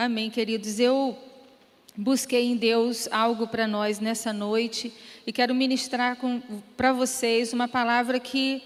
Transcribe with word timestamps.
Amém, 0.00 0.30
queridos. 0.30 0.78
Eu 0.78 1.18
busquei 1.96 2.44
em 2.44 2.56
Deus 2.56 3.08
algo 3.10 3.48
para 3.48 3.66
nós 3.66 3.98
nessa 3.98 4.32
noite 4.32 4.92
e 5.26 5.32
quero 5.32 5.52
ministrar 5.52 6.16
para 6.76 6.92
vocês 6.92 7.52
uma 7.52 7.66
palavra 7.66 8.20
que 8.20 8.62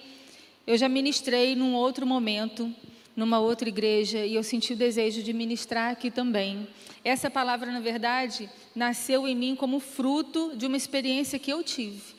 eu 0.67 0.77
já 0.77 0.91
ministrei 0.91 1.57
num 1.57 1.75
outro 1.75 2.07
momento, 2.07 2.71
numa 3.17 3.39
outra 3.41 3.67
igreja, 3.67 4.19
e 4.27 4.35
eu 4.35 4.43
senti 4.43 4.75
o 4.75 4.77
desejo 4.77 5.23
de 5.23 5.33
ministrar 5.33 5.93
aqui 5.93 6.11
também. 6.11 6.69
Essa 7.03 7.31
palavra, 7.31 7.73
na 7.73 7.81
verdade, 7.81 8.47
nasceu 8.77 9.27
em 9.27 9.35
mim 9.35 9.57
como 9.57 9.81
fruto 9.81 10.53
de 10.55 10.67
uma 10.67 10.77
experiência 10.77 11.39
que 11.39 11.51
eu 11.51 11.63
tive. 11.63 12.15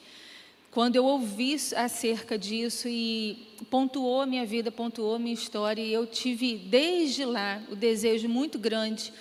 Quando 0.74 0.96
eu 0.96 1.06
ouvi 1.06 1.56
acerca 1.76 2.36
disso 2.36 2.88
e 2.88 3.38
pontuou 3.70 4.22
a 4.22 4.26
minha 4.26 4.44
vida, 4.44 4.72
pontuou 4.72 5.14
a 5.14 5.20
minha 5.20 5.36
história, 5.36 5.84
e 5.84 5.94
eu 5.94 6.08
tive 6.08 6.58
desde 6.58 7.24
lá 7.26 7.62
o 7.70 7.76
desejo 7.76 8.28
muito 8.28 8.58
grande 8.58 9.14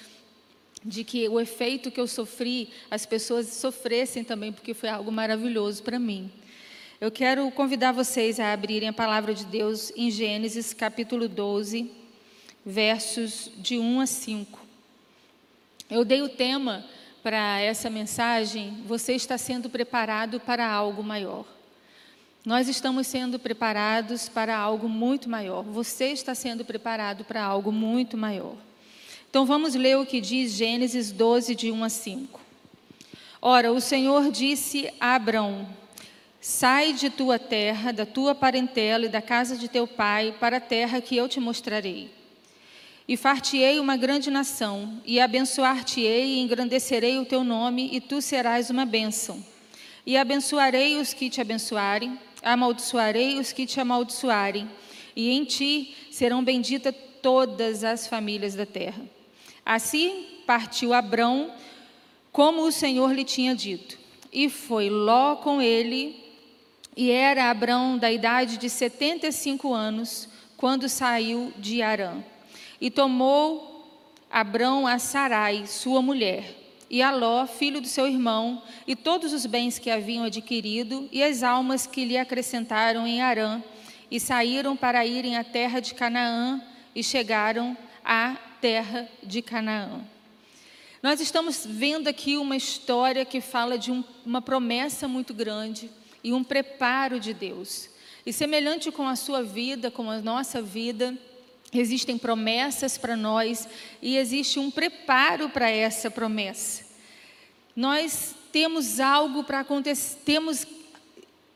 de 0.82 1.04
que 1.04 1.28
o 1.28 1.38
efeito 1.38 1.90
que 1.90 2.00
eu 2.00 2.06
sofri, 2.06 2.70
as 2.90 3.04
pessoas 3.04 3.48
sofressem 3.48 4.24
também, 4.24 4.50
porque 4.50 4.72
foi 4.72 4.88
algo 4.88 5.12
maravilhoso 5.12 5.82
para 5.82 5.98
mim. 5.98 6.32
Eu 6.98 7.10
quero 7.10 7.50
convidar 7.50 7.92
vocês 7.92 8.40
a 8.40 8.50
abrirem 8.54 8.88
a 8.88 8.92
palavra 8.92 9.34
de 9.34 9.44
Deus 9.44 9.92
em 9.94 10.10
Gênesis 10.10 10.72
capítulo 10.72 11.28
12, 11.28 11.90
versos 12.64 13.50
de 13.58 13.78
1 13.78 14.00
a 14.00 14.06
5. 14.06 14.58
Eu 15.90 16.02
dei 16.02 16.22
o 16.22 16.30
tema 16.30 16.82
para 17.22 17.60
essa 17.60 17.88
mensagem, 17.88 18.82
você 18.86 19.14
está 19.14 19.38
sendo 19.38 19.70
preparado 19.70 20.40
para 20.40 20.68
algo 20.68 21.02
maior. 21.02 21.44
Nós 22.44 22.68
estamos 22.68 23.06
sendo 23.06 23.38
preparados 23.38 24.28
para 24.28 24.56
algo 24.56 24.88
muito 24.88 25.30
maior. 25.30 25.62
Você 25.62 26.06
está 26.06 26.34
sendo 26.34 26.64
preparado 26.64 27.24
para 27.24 27.44
algo 27.44 27.70
muito 27.70 28.16
maior. 28.16 28.56
Então 29.30 29.46
vamos 29.46 29.74
ler 29.74 29.96
o 29.96 30.04
que 30.04 30.20
diz 30.20 30.52
Gênesis 30.52 31.12
12, 31.12 31.54
de 31.54 31.70
1 31.70 31.84
a 31.84 31.88
5. 31.88 32.40
Ora, 33.40 33.72
o 33.72 33.80
Senhor 33.80 34.30
disse 34.32 34.92
a 35.00 35.14
Abrão: 35.14 35.68
Sai 36.40 36.92
de 36.92 37.08
tua 37.08 37.38
terra, 37.38 37.92
da 37.92 38.04
tua 38.04 38.34
parentela 38.34 39.06
e 39.06 39.08
da 39.08 39.22
casa 39.22 39.56
de 39.56 39.68
teu 39.68 39.86
pai, 39.86 40.34
para 40.40 40.56
a 40.56 40.60
terra 40.60 41.00
que 41.00 41.16
eu 41.16 41.28
te 41.28 41.38
mostrarei. 41.38 42.21
E 43.08 43.16
far-te-ei 43.16 43.80
uma 43.80 43.96
grande 43.96 44.30
nação, 44.30 45.00
e 45.04 45.20
abençoar-te-ei 45.20 46.34
e 46.34 46.40
engrandecerei 46.40 47.18
o 47.18 47.24
teu 47.24 47.42
nome, 47.42 47.90
e 47.92 48.00
tu 48.00 48.22
serás 48.22 48.70
uma 48.70 48.84
bênção. 48.84 49.44
E 50.06 50.16
abençoarei 50.16 50.96
os 50.96 51.12
que 51.12 51.28
te 51.28 51.40
abençoarem, 51.40 52.18
amaldiçoarei 52.42 53.38
os 53.38 53.52
que 53.52 53.66
te 53.66 53.80
amaldiçoarem, 53.80 54.70
e 55.14 55.30
em 55.30 55.44
ti 55.44 55.94
serão 56.10 56.44
benditas 56.44 56.94
todas 57.20 57.84
as 57.84 58.06
famílias 58.06 58.54
da 58.54 58.66
terra. 58.66 59.02
Assim 59.64 60.26
partiu 60.46 60.92
Abrão, 60.92 61.52
como 62.30 62.62
o 62.62 62.72
Senhor 62.72 63.12
lhe 63.12 63.24
tinha 63.24 63.54
dito. 63.54 63.98
E 64.32 64.48
foi 64.48 64.88
Ló 64.88 65.36
com 65.36 65.60
ele, 65.60 66.16
e 66.96 67.10
era 67.10 67.50
Abrão 67.50 67.98
da 67.98 68.10
idade 68.10 68.56
de 68.56 68.70
setenta 68.70 69.26
e 69.26 69.32
cinco 69.32 69.72
anos, 69.72 70.28
quando 70.56 70.88
saiu 70.88 71.52
de 71.58 71.82
Arã. 71.82 72.22
E 72.82 72.90
tomou 72.90 73.86
Abrão 74.28 74.88
a 74.88 74.98
Sarai, 74.98 75.68
sua 75.68 76.02
mulher, 76.02 76.52
e 76.90 77.00
a 77.00 77.12
Ló, 77.12 77.46
filho 77.46 77.80
do 77.80 77.86
seu 77.86 78.08
irmão, 78.08 78.60
e 78.88 78.96
todos 78.96 79.32
os 79.32 79.46
bens 79.46 79.78
que 79.78 79.88
haviam 79.88 80.24
adquirido, 80.24 81.08
e 81.12 81.22
as 81.22 81.44
almas 81.44 81.86
que 81.86 82.04
lhe 82.04 82.18
acrescentaram 82.18 83.06
em 83.06 83.22
Arã, 83.22 83.62
e 84.10 84.18
saíram 84.18 84.76
para 84.76 85.06
irem 85.06 85.36
à 85.36 85.44
terra 85.44 85.78
de 85.78 85.94
Canaã, 85.94 86.60
e 86.92 87.04
chegaram 87.04 87.76
à 88.04 88.34
terra 88.60 89.08
de 89.22 89.40
Canaã. 89.42 90.00
Nós 91.00 91.20
estamos 91.20 91.64
vendo 91.64 92.08
aqui 92.08 92.36
uma 92.36 92.56
história 92.56 93.24
que 93.24 93.40
fala 93.40 93.78
de 93.78 93.92
um, 93.92 94.02
uma 94.26 94.42
promessa 94.42 95.06
muito 95.06 95.32
grande 95.32 95.88
e 96.24 96.32
um 96.32 96.42
preparo 96.42 97.20
de 97.20 97.32
Deus. 97.32 97.90
E 98.26 98.32
semelhante 98.32 98.90
com 98.90 99.06
a 99.06 99.14
sua 99.14 99.40
vida, 99.40 99.88
com 99.88 100.10
a 100.10 100.20
nossa 100.20 100.60
vida, 100.60 101.16
Existem 101.72 102.18
promessas 102.18 102.98
para 102.98 103.16
nós 103.16 103.66
e 104.02 104.16
existe 104.16 104.58
um 104.58 104.70
preparo 104.70 105.48
para 105.48 105.70
essa 105.70 106.10
promessa. 106.10 106.84
Nós 107.74 108.34
temos 108.52 109.00
algo 109.00 109.42
para 109.42 109.60
acontecer, 109.60 110.18
temos 110.24 110.66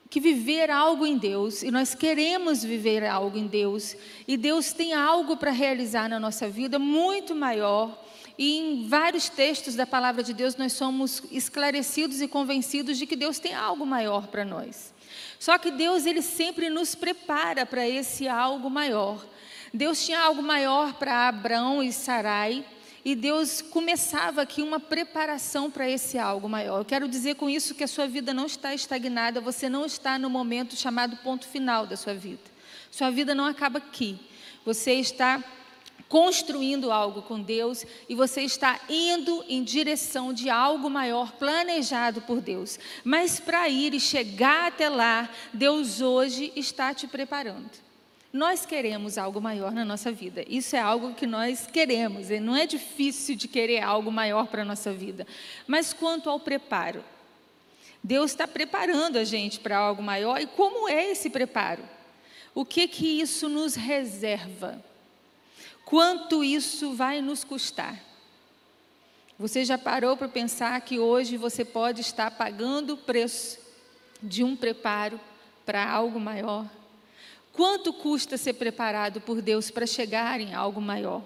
que 0.08 0.18
viver 0.18 0.70
algo 0.70 1.04
em 1.04 1.18
Deus 1.18 1.62
e 1.62 1.70
nós 1.70 1.94
queremos 1.94 2.64
viver 2.64 3.04
algo 3.04 3.36
em 3.36 3.46
Deus 3.46 3.94
e 4.26 4.38
Deus 4.38 4.72
tem 4.72 4.94
algo 4.94 5.36
para 5.36 5.50
realizar 5.50 6.08
na 6.08 6.18
nossa 6.18 6.48
vida 6.48 6.78
muito 6.78 7.34
maior. 7.34 8.02
E 8.38 8.58
em 8.58 8.88
vários 8.88 9.28
textos 9.28 9.74
da 9.74 9.86
palavra 9.86 10.22
de 10.22 10.32
Deus 10.32 10.56
nós 10.56 10.72
somos 10.72 11.22
esclarecidos 11.30 12.22
e 12.22 12.28
convencidos 12.28 12.96
de 12.96 13.06
que 13.06 13.16
Deus 13.16 13.38
tem 13.38 13.54
algo 13.54 13.84
maior 13.84 14.28
para 14.28 14.44
nós. 14.44 14.94
Só 15.38 15.58
que 15.58 15.70
Deus 15.70 16.06
ele 16.06 16.22
sempre 16.22 16.70
nos 16.70 16.94
prepara 16.94 17.66
para 17.66 17.86
esse 17.86 18.26
algo 18.26 18.70
maior. 18.70 19.22
Deus 19.76 20.04
tinha 20.04 20.18
algo 20.20 20.42
maior 20.42 20.94
para 20.94 21.28
Abraão 21.28 21.82
e 21.82 21.92
Sarai, 21.92 22.64
e 23.04 23.14
Deus 23.14 23.60
começava 23.60 24.40
aqui 24.40 24.62
uma 24.62 24.80
preparação 24.80 25.70
para 25.70 25.88
esse 25.88 26.18
algo 26.18 26.48
maior. 26.48 26.78
Eu 26.78 26.84
quero 26.84 27.06
dizer 27.06 27.36
com 27.36 27.48
isso 27.48 27.74
que 27.74 27.84
a 27.84 27.88
sua 27.88 28.06
vida 28.08 28.32
não 28.32 28.46
está 28.46 28.74
estagnada, 28.74 29.40
você 29.40 29.68
não 29.68 29.84
está 29.84 30.18
no 30.18 30.30
momento 30.30 30.74
chamado 30.74 31.16
ponto 31.18 31.46
final 31.46 31.86
da 31.86 31.96
sua 31.96 32.14
vida. 32.14 32.42
Sua 32.90 33.10
vida 33.10 33.34
não 33.34 33.44
acaba 33.44 33.78
aqui. 33.78 34.18
Você 34.64 34.94
está 34.94 35.44
construindo 36.08 36.90
algo 36.90 37.22
com 37.22 37.40
Deus 37.40 37.84
e 38.08 38.14
você 38.14 38.42
está 38.42 38.80
indo 38.88 39.44
em 39.46 39.62
direção 39.62 40.32
de 40.32 40.48
algo 40.48 40.88
maior 40.88 41.32
planejado 41.32 42.22
por 42.22 42.40
Deus. 42.40 42.78
Mas 43.04 43.38
para 43.38 43.68
ir 43.68 43.94
e 43.94 44.00
chegar 44.00 44.68
até 44.68 44.88
lá, 44.88 45.28
Deus 45.52 46.00
hoje 46.00 46.50
está 46.56 46.94
te 46.94 47.06
preparando. 47.06 47.85
Nós 48.36 48.66
queremos 48.66 49.16
algo 49.16 49.40
maior 49.40 49.72
na 49.72 49.82
nossa 49.82 50.12
vida. 50.12 50.44
Isso 50.46 50.76
é 50.76 50.78
algo 50.78 51.14
que 51.14 51.26
nós 51.26 51.66
queremos. 51.66 52.30
E 52.30 52.38
não 52.38 52.54
é 52.54 52.66
difícil 52.66 53.34
de 53.34 53.48
querer 53.48 53.80
algo 53.80 54.12
maior 54.12 54.46
para 54.48 54.60
a 54.60 54.64
nossa 54.64 54.92
vida. 54.92 55.26
Mas 55.66 55.94
quanto 55.94 56.28
ao 56.28 56.38
preparo, 56.38 57.02
Deus 58.04 58.32
está 58.32 58.46
preparando 58.46 59.16
a 59.16 59.24
gente 59.24 59.58
para 59.58 59.78
algo 59.78 60.02
maior. 60.02 60.38
E 60.38 60.46
como 60.46 60.86
é 60.86 61.10
esse 61.10 61.30
preparo? 61.30 61.82
O 62.54 62.62
que 62.62 62.86
que 62.86 63.22
isso 63.22 63.48
nos 63.48 63.74
reserva? 63.74 64.84
Quanto 65.86 66.44
isso 66.44 66.92
vai 66.92 67.22
nos 67.22 67.42
custar? 67.42 67.98
Você 69.38 69.64
já 69.64 69.78
parou 69.78 70.14
para 70.14 70.28
pensar 70.28 70.78
que 70.82 70.98
hoje 70.98 71.38
você 71.38 71.64
pode 71.64 72.02
estar 72.02 72.30
pagando 72.32 72.92
o 72.92 72.98
preço 72.98 73.58
de 74.22 74.44
um 74.44 74.54
preparo 74.54 75.18
para 75.64 75.90
algo 75.90 76.20
maior? 76.20 76.75
Quanto 77.56 77.90
custa 77.90 78.36
ser 78.36 78.52
preparado 78.52 79.18
por 79.18 79.40
Deus 79.40 79.70
para 79.70 79.86
chegar 79.86 80.38
em 80.42 80.54
algo 80.54 80.78
maior? 80.78 81.22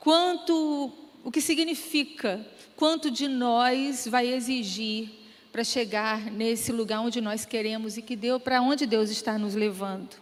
Quanto, 0.00 0.90
o 1.22 1.30
que 1.30 1.42
significa? 1.42 2.44
Quanto 2.74 3.10
de 3.10 3.28
nós 3.28 4.08
vai 4.08 4.28
exigir 4.28 5.10
para 5.52 5.62
chegar 5.62 6.30
nesse 6.30 6.72
lugar 6.72 7.00
onde 7.00 7.20
nós 7.20 7.44
queremos 7.44 7.98
e 7.98 8.02
que 8.02 8.16
deu 8.16 8.40
para 8.40 8.62
onde 8.62 8.86
Deus 8.86 9.10
está 9.10 9.38
nos 9.38 9.54
levando? 9.54 10.16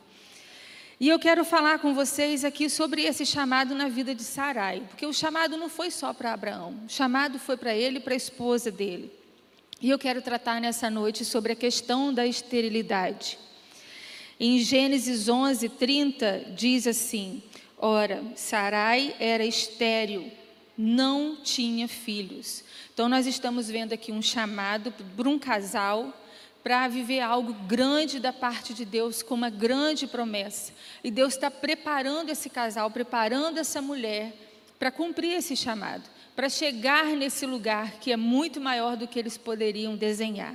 E 0.99 1.09
eu 1.09 1.19
quero 1.19 1.45
falar 1.45 1.79
com 1.79 1.95
vocês 1.95 2.45
aqui 2.45 2.69
sobre 2.69 3.03
esse 3.03 3.25
chamado 3.25 3.73
na 3.73 3.87
vida 3.87 4.17
de 4.17 4.25
Sarai, 4.25 4.83
porque 4.89 5.07
o 5.07 5.13
chamado 5.13 5.57
não 5.57 5.69
foi 5.69 5.93
só 5.93 6.13
para 6.13 6.33
Abraão, 6.33 6.75
o 6.87 6.89
chamado 6.89 7.39
foi 7.39 7.57
para 7.57 7.73
ele 7.73 7.99
e 7.99 8.01
para 8.01 8.15
a 8.15 8.17
esposa 8.17 8.73
dele. 8.73 9.13
E 9.81 9.91
eu 9.91 9.99
quero 9.99 10.21
tratar 10.23 10.61
nessa 10.61 10.91
noite 10.91 11.25
sobre 11.25 11.53
a 11.53 11.57
questão 11.57 12.13
da 12.13 12.27
esterilidade. 12.27 13.39
Em 14.39 14.59
Gênesis 14.59 15.31
11, 15.31 15.69
30, 15.71 16.53
diz 16.55 16.87
assim: 16.87 17.43
Ora, 17.79 18.23
Sarai 18.37 19.17
era 19.19 19.45
estéril, 19.45 20.31
não 20.77 21.37
tinha 21.37 21.89
filhos. 21.89 22.63
Então, 22.93 23.09
nós 23.09 23.27
estamos 23.27 23.71
vendo 23.71 23.95
aqui 23.95 24.13
um 24.13 24.21
chamado 24.21 24.93
para 25.17 25.29
um 25.29 25.39
casal 25.39 26.13
para 26.63 26.87
viver 26.89 27.21
algo 27.21 27.55
grande 27.67 28.19
da 28.19 28.33
parte 28.33 28.75
de 28.75 28.85
Deus, 28.85 29.23
com 29.23 29.35
uma 29.35 29.49
grande 29.49 30.07
promessa. 30.07 30.73
E 31.03 31.11
Deus 31.11 31.35
está 31.35 31.51
preparando 31.51 32.29
esse 32.29 32.51
casal, 32.51 32.91
preparando 32.91 33.59
essa 33.59 33.81
mulher 33.81 34.35
para 34.79 34.91
cumprir 34.91 35.33
esse 35.33 35.57
chamado, 35.57 36.03
para 36.35 36.49
chegar 36.51 37.07
nesse 37.07 37.47
lugar 37.47 37.93
que 38.01 38.13
é 38.13 38.17
muito 38.17 38.61
maior 38.61 38.97
do 38.97 39.09
que 39.09 39.19
eles 39.19 39.39
poderiam 39.39 39.97
desenhar. 39.97 40.55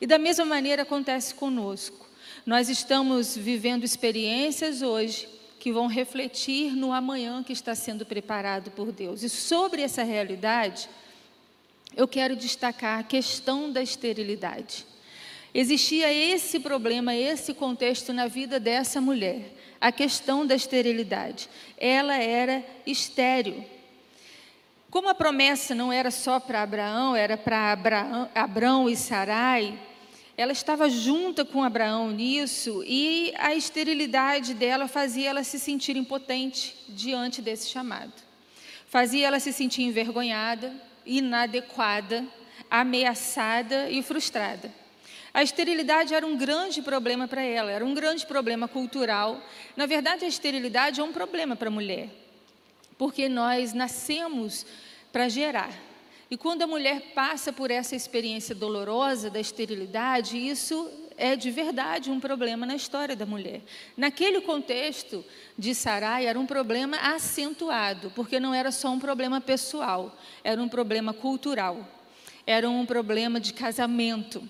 E 0.00 0.06
da 0.06 0.18
mesma 0.18 0.46
maneira 0.46 0.82
acontece 0.82 1.34
conosco. 1.34 2.09
Nós 2.46 2.70
estamos 2.70 3.36
vivendo 3.36 3.84
experiências 3.84 4.80
hoje 4.80 5.28
que 5.58 5.70
vão 5.70 5.86
refletir 5.86 6.74
no 6.74 6.90
amanhã 6.92 7.42
que 7.42 7.52
está 7.52 7.74
sendo 7.74 8.06
preparado 8.06 8.70
por 8.70 8.90
Deus. 8.90 9.22
E 9.22 9.28
sobre 9.28 9.82
essa 9.82 10.02
realidade, 10.02 10.88
eu 11.94 12.08
quero 12.08 12.34
destacar 12.34 12.98
a 12.98 13.02
questão 13.02 13.70
da 13.70 13.82
esterilidade. 13.82 14.86
Existia 15.52 16.10
esse 16.12 16.58
problema, 16.60 17.14
esse 17.14 17.52
contexto 17.52 18.12
na 18.12 18.26
vida 18.26 18.58
dessa 18.58 19.00
mulher, 19.00 19.52
a 19.78 19.92
questão 19.92 20.46
da 20.46 20.54
esterilidade. 20.54 21.48
Ela 21.76 22.16
era 22.16 22.64
estéril. 22.86 23.64
Como 24.90 25.08
a 25.08 25.14
promessa 25.14 25.74
não 25.74 25.92
era 25.92 26.10
só 26.10 26.40
para 26.40 26.62
Abraão, 26.62 27.14
era 27.14 27.36
para 27.36 27.72
Abraão, 27.72 28.30
Abraão 28.34 28.88
e 28.88 28.96
Sarai, 28.96 29.78
ela 30.40 30.52
estava 30.52 30.88
junta 30.88 31.44
com 31.44 31.62
Abraão 31.62 32.10
nisso 32.10 32.82
e 32.86 33.32
a 33.38 33.54
esterilidade 33.54 34.54
dela 34.54 34.88
fazia 34.88 35.30
ela 35.30 35.44
se 35.44 35.58
sentir 35.58 35.96
impotente 35.96 36.74
diante 36.88 37.42
desse 37.42 37.68
chamado. 37.68 38.12
Fazia 38.86 39.26
ela 39.26 39.38
se 39.38 39.52
sentir 39.52 39.82
envergonhada, 39.82 40.72
inadequada, 41.04 42.24
ameaçada 42.70 43.90
e 43.90 44.02
frustrada. 44.02 44.72
A 45.34 45.42
esterilidade 45.42 46.14
era 46.14 46.26
um 46.26 46.36
grande 46.36 46.80
problema 46.82 47.28
para 47.28 47.42
ela, 47.42 47.70
era 47.70 47.84
um 47.84 47.94
grande 47.94 48.26
problema 48.26 48.66
cultural. 48.66 49.40
Na 49.76 49.86
verdade, 49.86 50.24
a 50.24 50.28
esterilidade 50.28 51.00
é 51.00 51.04
um 51.04 51.12
problema 51.12 51.54
para 51.54 51.68
a 51.68 51.70
mulher 51.70 52.08
porque 53.00 53.30
nós 53.30 53.72
nascemos 53.72 54.66
para 55.10 55.26
gerar. 55.26 55.72
E 56.30 56.36
quando 56.36 56.62
a 56.62 56.66
mulher 56.66 57.12
passa 57.12 57.52
por 57.52 57.72
essa 57.72 57.96
experiência 57.96 58.54
dolorosa 58.54 59.28
da 59.28 59.40
esterilidade, 59.40 60.38
isso 60.38 60.88
é 61.16 61.34
de 61.34 61.50
verdade 61.50 62.08
um 62.08 62.20
problema 62.20 62.64
na 62.64 62.76
história 62.76 63.16
da 63.16 63.26
mulher. 63.26 63.62
Naquele 63.96 64.40
contexto 64.40 65.24
de 65.58 65.74
Sarai, 65.74 66.26
era 66.26 66.38
um 66.38 66.46
problema 66.46 66.96
acentuado, 66.98 68.12
porque 68.14 68.38
não 68.38 68.54
era 68.54 68.70
só 68.70 68.90
um 68.90 69.00
problema 69.00 69.40
pessoal, 69.40 70.16
era 70.44 70.62
um 70.62 70.68
problema 70.68 71.12
cultural, 71.12 71.86
era 72.46 72.70
um 72.70 72.86
problema 72.86 73.40
de 73.40 73.52
casamento 73.52 74.48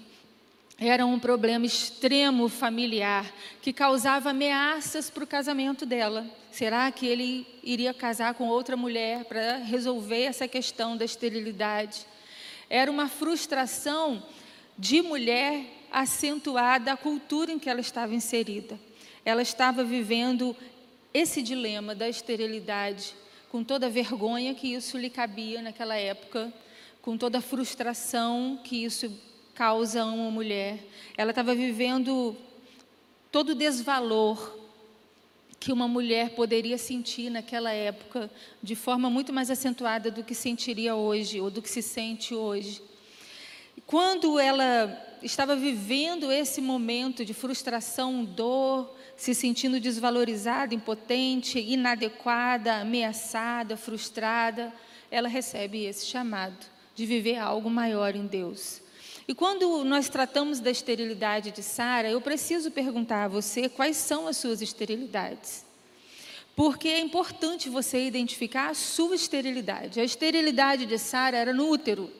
era 0.88 1.04
um 1.04 1.18
problema 1.18 1.66
extremo 1.66 2.48
familiar 2.48 3.30
que 3.60 3.70
causava 3.70 4.30
ameaças 4.30 5.10
para 5.10 5.22
o 5.22 5.26
casamento 5.26 5.84
dela. 5.84 6.24
Será 6.50 6.90
que 6.90 7.06
ele 7.06 7.46
iria 7.62 7.92
casar 7.92 8.32
com 8.32 8.48
outra 8.48 8.78
mulher 8.78 9.26
para 9.26 9.58
resolver 9.58 10.22
essa 10.22 10.48
questão 10.48 10.96
da 10.96 11.04
esterilidade? 11.04 12.06
Era 12.70 12.90
uma 12.90 13.08
frustração 13.08 14.22
de 14.78 15.02
mulher 15.02 15.66
acentuada 15.92 16.92
à 16.92 16.96
cultura 16.96 17.52
em 17.52 17.58
que 17.58 17.68
ela 17.68 17.80
estava 17.80 18.14
inserida. 18.14 18.80
Ela 19.22 19.42
estava 19.42 19.84
vivendo 19.84 20.56
esse 21.12 21.42
dilema 21.42 21.94
da 21.94 22.08
esterilidade, 22.08 23.14
com 23.50 23.62
toda 23.62 23.84
a 23.84 23.90
vergonha 23.90 24.54
que 24.54 24.72
isso 24.72 24.96
lhe 24.96 25.10
cabia 25.10 25.60
naquela 25.60 25.96
época, 25.96 26.50
com 27.02 27.18
toda 27.18 27.38
a 27.38 27.42
frustração 27.42 28.58
que 28.64 28.82
isso 28.82 29.12
causa 29.60 30.00
a 30.00 30.06
uma 30.06 30.30
mulher. 30.30 30.78
Ela 31.18 31.32
estava 31.32 31.54
vivendo 31.54 32.34
todo 33.30 33.50
o 33.50 33.54
desvalor 33.54 34.58
que 35.58 35.70
uma 35.70 35.86
mulher 35.86 36.30
poderia 36.30 36.78
sentir 36.78 37.28
naquela 37.28 37.70
época, 37.70 38.30
de 38.62 38.74
forma 38.74 39.10
muito 39.10 39.34
mais 39.34 39.50
acentuada 39.50 40.10
do 40.10 40.24
que 40.24 40.34
sentiria 40.34 40.94
hoje, 40.94 41.42
ou 41.42 41.50
do 41.50 41.60
que 41.60 41.68
se 41.68 41.82
sente 41.82 42.34
hoje. 42.34 42.80
Quando 43.84 44.38
ela 44.38 44.98
estava 45.22 45.54
vivendo 45.54 46.32
esse 46.32 46.62
momento 46.62 47.22
de 47.22 47.34
frustração, 47.34 48.24
dor, 48.24 48.96
se 49.14 49.34
sentindo 49.34 49.78
desvalorizada, 49.78 50.74
impotente, 50.74 51.58
inadequada, 51.58 52.76
ameaçada, 52.76 53.76
frustrada, 53.76 54.72
ela 55.10 55.28
recebe 55.28 55.84
esse 55.84 56.06
chamado 56.06 56.64
de 56.94 57.04
viver 57.04 57.36
algo 57.36 57.68
maior 57.68 58.16
em 58.16 58.26
Deus. 58.26 58.88
E 59.30 59.34
quando 59.34 59.84
nós 59.84 60.08
tratamos 60.08 60.58
da 60.58 60.72
esterilidade 60.72 61.52
de 61.52 61.62
Sara, 61.62 62.10
eu 62.10 62.20
preciso 62.20 62.68
perguntar 62.68 63.26
a 63.26 63.28
você 63.28 63.68
quais 63.68 63.96
são 63.96 64.26
as 64.26 64.36
suas 64.36 64.60
esterilidades. 64.60 65.64
Porque 66.56 66.88
é 66.88 66.98
importante 66.98 67.68
você 67.68 68.04
identificar 68.04 68.70
a 68.70 68.74
sua 68.74 69.14
esterilidade. 69.14 70.00
A 70.00 70.04
esterilidade 70.04 70.84
de 70.84 70.98
Sara 70.98 71.36
era 71.36 71.54
no 71.54 71.68
útero. 71.70 72.10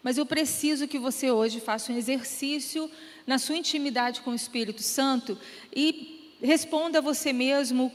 Mas 0.00 0.16
eu 0.16 0.24
preciso 0.24 0.86
que 0.86 0.96
você 0.96 1.32
hoje 1.32 1.58
faça 1.58 1.92
um 1.92 1.98
exercício 1.98 2.88
na 3.26 3.36
sua 3.36 3.56
intimidade 3.56 4.20
com 4.20 4.30
o 4.30 4.36
Espírito 4.36 4.80
Santo 4.80 5.36
e 5.74 6.36
responda 6.40 6.98
a 6.98 7.02
você 7.02 7.32
mesmo 7.32 7.92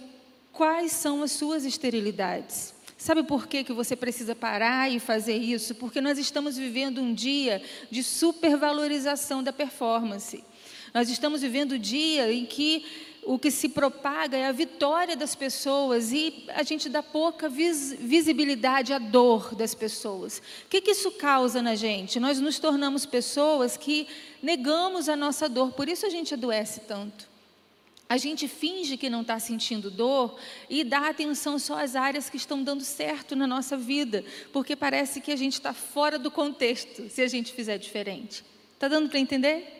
quais 0.51 0.91
são 0.91 1.23
as 1.23 1.31
suas 1.31 1.63
esterilidades. 1.63 2.75
Sabe 2.97 3.21
por 3.21 3.47
que, 3.47 3.63
que 3.63 3.71
você 3.71 3.95
precisa 3.95 4.35
parar 4.35 4.91
e 4.91 4.99
fazer 4.99 5.37
isso? 5.37 5.75
Porque 5.75 6.01
nós 6.01 6.17
estamos 6.17 6.57
vivendo 6.57 6.99
um 6.99 7.13
dia 7.13 7.61
de 7.91 8.01
supervalorização 8.01 9.43
da 9.43 9.53
performance. 9.53 10.43
Nós 10.93 11.07
estamos 11.07 11.41
vivendo 11.41 11.73
um 11.73 11.79
dia 11.79 12.31
em 12.31 12.43
que 12.43 12.83
o 13.23 13.37
que 13.37 13.51
se 13.51 13.69
propaga 13.69 14.35
é 14.37 14.47
a 14.47 14.51
vitória 14.51 15.15
das 15.15 15.35
pessoas 15.35 16.11
e 16.11 16.45
a 16.47 16.63
gente 16.63 16.89
dá 16.89 17.03
pouca 17.03 17.47
vis 17.47 17.93
visibilidade 17.99 18.93
à 18.93 18.97
dor 18.97 19.53
das 19.53 19.75
pessoas. 19.75 20.41
O 20.65 20.69
que, 20.69 20.81
que 20.81 20.91
isso 20.91 21.11
causa 21.11 21.61
na 21.61 21.75
gente? 21.75 22.19
Nós 22.19 22.39
nos 22.39 22.57
tornamos 22.57 23.05
pessoas 23.05 23.77
que 23.77 24.07
negamos 24.41 25.07
a 25.07 25.15
nossa 25.15 25.47
dor, 25.47 25.73
por 25.73 25.87
isso 25.87 26.05
a 26.05 26.09
gente 26.09 26.33
adoece 26.33 26.79
tanto. 26.81 27.36
A 28.09 28.17
gente 28.17 28.47
finge 28.47 28.95
que 28.95 29.09
não 29.09 29.21
está 29.21 29.37
sentindo 29.37 29.91
dor 29.91 30.39
e 30.69 30.83
dá 30.83 31.09
atenção 31.09 31.59
só 31.59 31.83
às 31.83 31.95
áreas 31.95 32.29
que 32.29 32.37
estão 32.37 32.63
dando 32.63 32.83
certo 32.83 33.35
na 33.35 33.45
nossa 33.45 33.75
vida, 33.75 34.23
porque 34.53 34.75
parece 34.75 35.19
que 35.19 35.31
a 35.31 35.35
gente 35.35 35.53
está 35.53 35.73
fora 35.73 36.17
do 36.17 36.31
contexto 36.31 37.09
se 37.09 37.21
a 37.21 37.27
gente 37.27 37.51
fizer 37.51 37.77
diferente. 37.77 38.45
Está 38.73 38.87
dando 38.87 39.09
para 39.09 39.19
entender? 39.19 39.76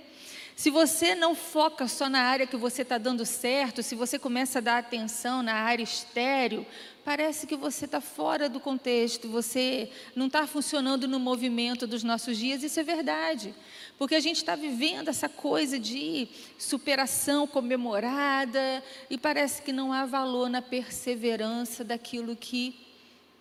Se 0.58 0.72
você 0.72 1.14
não 1.14 1.36
foca 1.36 1.88
só 1.88 2.10
na 2.10 2.22
área 2.22 2.48
que 2.48 2.58
você 2.58 2.82
está 2.82 2.98
dando 2.98 3.24
certo, 3.28 3.84
se 3.84 3.94
você 3.94 4.18
começa 4.18 4.58
a 4.58 4.62
dar 4.62 4.80
atenção 4.80 5.44
na 5.44 5.54
área 5.54 5.84
estéreo, 5.84 6.66
parece 7.06 7.46
que 7.46 7.56
você 7.56 7.86
está 7.86 8.02
fora 8.02 8.50
do 8.50 8.60
contexto, 8.60 9.30
você 9.30 9.92
não 10.16 10.26
está 10.26 10.48
funcionando 10.48 11.08
no 11.08 11.20
movimento 11.20 11.86
dos 11.86 12.04
nossos 12.04 12.40
dias, 12.40 12.64
isso 12.64 12.80
é 12.80 12.84
verdade. 12.84 13.54
Porque 14.00 14.16
a 14.16 14.20
gente 14.20 14.38
está 14.38 14.56
vivendo 14.56 15.10
essa 15.10 15.30
coisa 15.30 15.78
de 15.78 16.28
superação 16.58 17.46
comemorada 17.46 18.84
e 19.12 19.16
parece 19.16 19.62
que 19.62 19.72
não 19.72 19.94
há 19.94 20.08
valor 20.08 20.50
na 20.50 20.60
perseverança 20.60 21.84
daquilo 21.84 22.36
que 22.36 22.76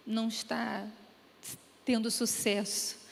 não 0.07 0.29
está 0.29 0.87
tendo 1.83 2.11
sucesso. 2.11 3.06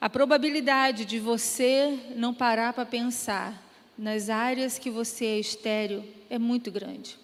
A 0.00 0.08
probabilidade 0.08 1.04
de 1.04 1.18
você 1.18 1.98
não 2.16 2.32
parar 2.32 2.72
para 2.72 2.86
pensar 2.86 3.62
nas 3.98 4.30
áreas 4.30 4.78
que 4.78 4.88
você 4.88 5.26
é 5.26 5.38
estéreo 5.38 6.02
é 6.30 6.38
muito 6.38 6.70
grande. 6.70 7.18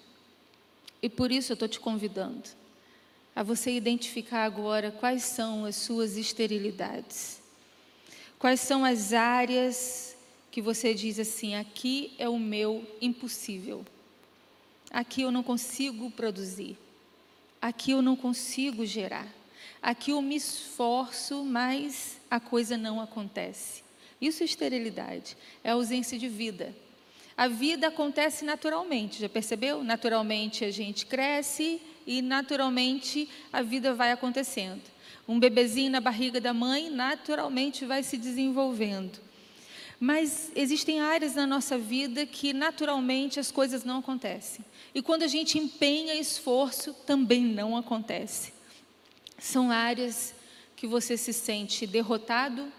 E 1.00 1.08
por 1.08 1.32
isso 1.32 1.52
eu 1.52 1.55
estou 1.55 1.69
te 1.69 1.81
convidando 1.81 2.50
a 3.34 3.43
você 3.43 3.70
identificar 3.70 4.44
agora 4.44 4.90
quais 4.90 5.23
são 5.23 5.64
as 5.64 5.76
suas 5.76 6.19
esterilidades. 6.19 7.40
Quais 8.38 8.61
são 8.61 8.85
as 8.85 9.14
áreas 9.14 10.14
que 10.50 10.61
você 10.61 10.92
diz 10.92 11.18
assim: 11.18 11.54
aqui 11.54 12.12
é 12.18 12.28
o 12.28 12.38
meu 12.38 12.87
impossível. 13.00 13.87
Aqui 14.90 15.23
eu 15.23 15.30
não 15.30 15.42
consigo 15.42 16.11
produzir. 16.11 16.76
Aqui 17.61 17.92
eu 17.92 18.02
não 18.02 18.16
consigo 18.16 18.85
gerar. 18.85 19.26
Aqui 19.82 20.11
eu 20.11 20.20
me 20.20 20.37
esforço, 20.37 21.44
mas 21.44 22.18
a 22.30 22.40
coisa 22.40 22.76
não 22.76 23.00
acontece. 23.00 23.82
Isso 24.20 24.42
é 24.42 24.46
esterilidade, 24.46 25.37
é 25.62 25.70
ausência 25.70 26.18
de 26.18 26.28
vida. 26.28 26.75
A 27.37 27.49
vida 27.49 27.88
acontece 27.88 28.44
naturalmente, 28.44 29.20
já 29.20 29.28
percebeu? 29.28 29.85
Naturalmente 29.85 30.64
a 30.64 30.70
gente 30.70 31.04
cresce 31.04 31.80
e 32.06 32.23
naturalmente 32.23 33.28
a 33.52 33.61
vida 33.61 33.94
vai 33.94 34.11
acontecendo. 34.11 34.82
Um 35.28 35.38
bebezinho 35.38 35.90
na 35.90 36.00
barriga 36.00 36.40
da 36.40 36.54
mãe 36.54 36.88
naturalmente 36.88 37.85
vai 37.85 38.02
se 38.02 38.16
desenvolvendo. 38.16 39.18
Mas 39.99 40.50
existem 40.54 41.00
áreas 41.00 41.35
na 41.35 41.46
nossa 41.46 41.76
vida 41.76 42.25
que 42.25 42.52
naturalmente 42.52 43.40
as 43.40 43.50
coisas 43.50 43.82
não 43.85 43.99
acontecem. 43.99 44.64
E 44.94 45.02
quando 45.02 45.23
a 45.23 45.28
gente 45.28 45.58
empenha 45.58 46.14
esforço, 46.14 46.94
também 47.06 47.42
não 47.42 47.76
acontece. 47.76 48.56
São 49.38 49.71
áreas 49.71 50.35
que 50.75 50.87
você 50.87 51.16
se 51.16 51.33
sente 51.33 51.87
derrotado, 51.87 52.71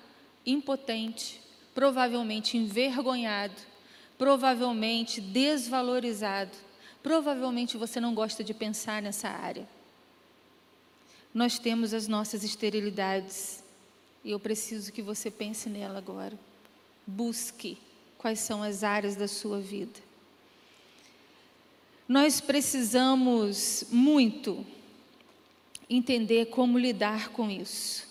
impotente, 0.46 1.42
provavelmente 1.74 2.58
envergonhado, 2.58 3.56
provavelmente 4.18 5.22
desvalorizado. 5.22 6.56
Provavelmente 7.04 7.78
você 7.78 8.00
não 8.00 8.14
gosta 8.14 8.44
de 8.44 8.54
pensar 8.54 9.02
nessa 9.02 9.30
área. 9.30 9.68
Nós 11.34 11.60
temos 11.60 11.94
as 11.94 12.08
nossas 12.08 12.44
esterilidades 12.44 13.64
e 14.24 14.32
eu 14.32 14.40
preciso 14.40 14.92
que 14.92 15.02
você 15.02 15.30
pense 15.30 15.70
nela 15.70 16.00
agora. 16.00 16.38
Busque 17.06 17.78
quais 18.18 18.40
são 18.40 18.64
as 18.64 18.84
áreas 18.84 19.16
da 19.16 19.28
sua 19.28 19.60
vida. 19.60 20.00
Nós 22.08 22.42
precisamos 22.42 23.86
muito 23.92 24.66
entender 25.90 26.48
como 26.48 26.78
lidar 26.78 27.30
com 27.30 27.50
isso. 27.50 28.08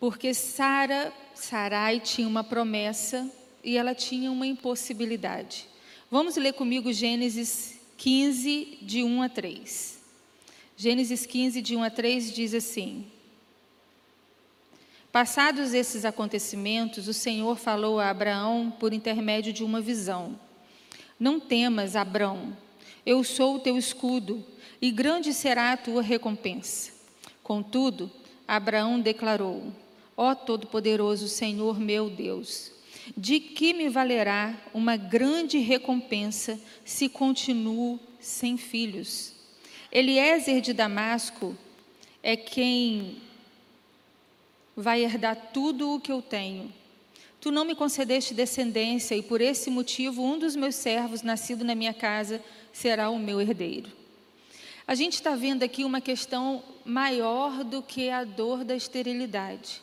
Porque 0.00 0.34
Sara, 0.34 1.12
Sarai 1.34 2.00
tinha 2.00 2.26
uma 2.26 2.42
promessa 2.42 3.30
e 3.62 3.76
ela 3.76 3.94
tinha 3.94 4.30
uma 4.30 4.46
impossibilidade. 4.46 5.68
Vamos 6.10 6.36
ler 6.36 6.52
comigo 6.54 6.92
Gênesis 6.92 7.78
15, 7.96 8.78
de 8.82 9.02
1 9.04 9.22
a 9.22 9.28
3. 9.28 10.00
Gênesis 10.76 11.24
15, 11.24 11.62
de 11.62 11.76
1 11.76 11.82
a 11.84 11.90
3 11.90 12.32
diz 12.32 12.54
assim: 12.54 13.06
Passados 15.12 15.74
esses 15.74 16.04
acontecimentos, 16.04 17.06
o 17.06 17.12
Senhor 17.12 17.56
falou 17.56 18.00
a 18.00 18.10
Abraão 18.10 18.74
por 18.80 18.92
intermédio 18.92 19.52
de 19.52 19.62
uma 19.62 19.80
visão: 19.80 20.38
Não 21.20 21.38
temas, 21.38 21.94
Abraão, 21.94 22.56
eu 23.04 23.22
sou 23.22 23.56
o 23.56 23.60
teu 23.60 23.76
escudo, 23.76 24.44
e 24.82 24.90
grande 24.90 25.32
será 25.32 25.70
a 25.70 25.76
tua 25.76 26.02
recompensa. 26.02 26.90
Contudo, 27.40 28.10
Abraão 28.48 29.00
declarou: 29.00 29.72
Ó 30.16 30.34
Todo-Poderoso 30.34 31.28
Senhor 31.28 31.78
meu 31.78 32.10
Deus, 32.10 32.72
de 33.16 33.38
que 33.38 33.72
me 33.72 33.88
valerá 33.88 34.60
uma 34.74 34.96
grande 34.96 35.58
recompensa 35.58 36.60
se 36.84 37.08
continuo 37.08 38.00
sem 38.18 38.56
filhos? 38.56 39.32
Eliezer 39.92 40.60
de 40.60 40.72
Damasco 40.72 41.56
é 42.20 42.36
quem 42.36 43.18
vai 44.76 45.04
herdar 45.04 45.50
tudo 45.52 45.94
o 45.94 46.00
que 46.00 46.10
eu 46.10 46.20
tenho. 46.20 46.72
Tu 47.40 47.52
não 47.52 47.64
me 47.64 47.74
concedeste 47.74 48.34
descendência, 48.34 49.14
e 49.14 49.22
por 49.22 49.40
esse 49.40 49.68
motivo 49.70 50.24
um 50.24 50.38
dos 50.38 50.56
meus 50.56 50.76
servos, 50.76 51.22
nascido 51.22 51.64
na 51.64 51.74
minha 51.74 51.92
casa, 51.92 52.42
será 52.72 53.10
o 53.10 53.18
meu 53.18 53.40
herdeiro. 53.40 54.01
A 54.92 54.94
gente 54.94 55.14
está 55.14 55.34
vendo 55.34 55.62
aqui 55.62 55.84
uma 55.84 56.02
questão 56.02 56.62
maior 56.84 57.64
do 57.64 57.80
que 57.80 58.10
a 58.10 58.24
dor 58.24 58.62
da 58.62 58.76
esterilidade. 58.76 59.80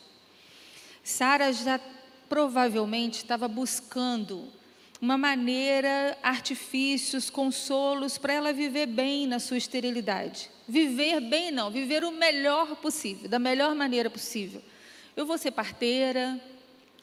Sara 1.02 1.52
já 1.52 1.80
provavelmente 2.28 3.14
estava 3.14 3.48
buscando 3.48 4.44
uma 5.02 5.18
maneira, 5.18 6.16
artifícios, 6.22 7.28
consolos 7.28 8.18
para 8.18 8.34
ela 8.34 8.52
viver 8.52 8.86
bem 8.86 9.26
na 9.26 9.40
sua 9.40 9.56
esterilidade. 9.56 10.48
Viver 10.68 11.20
bem, 11.22 11.50
não, 11.50 11.72
viver 11.72 12.04
o 12.04 12.12
melhor 12.12 12.76
possível, 12.76 13.28
da 13.28 13.40
melhor 13.40 13.74
maneira 13.74 14.08
possível. 14.08 14.62
Eu 15.16 15.26
vou 15.26 15.36
ser 15.36 15.50
parteira, 15.50 16.40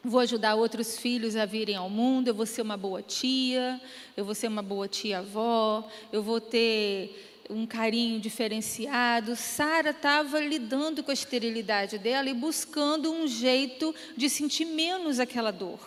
vou 0.02 0.22
ajudar 0.22 0.56
outros 0.56 0.98
filhos 0.98 1.36
a 1.36 1.46
virem 1.46 1.76
ao 1.76 1.90
mundo, 1.90 2.30
eu 2.30 2.34
vou 2.34 2.46
ser 2.46 2.62
uma 2.62 2.78
boa 2.78 3.02
tia, 3.02 3.82
eu 4.16 4.24
vou 4.24 4.34
ser 4.34 4.48
uma 4.48 4.62
boa 4.62 4.88
tia-avó, 4.88 5.86
eu 6.10 6.24
vou 6.24 6.40
ter 6.40 7.37
um 7.50 7.66
carinho 7.66 8.20
diferenciado. 8.20 9.36
Sara 9.36 9.92
estava 9.92 10.40
lidando 10.40 11.04
com 11.04 11.12
a 11.12 11.14
esterilidade 11.14 11.98
dela 11.98 12.30
e 12.30 12.34
buscando 12.34 13.12
um 13.12 13.28
jeito 13.28 13.94
de 14.16 14.30
sentir 14.30 14.66
menos 14.66 15.20
aquela 15.20 15.52
dor, 15.52 15.80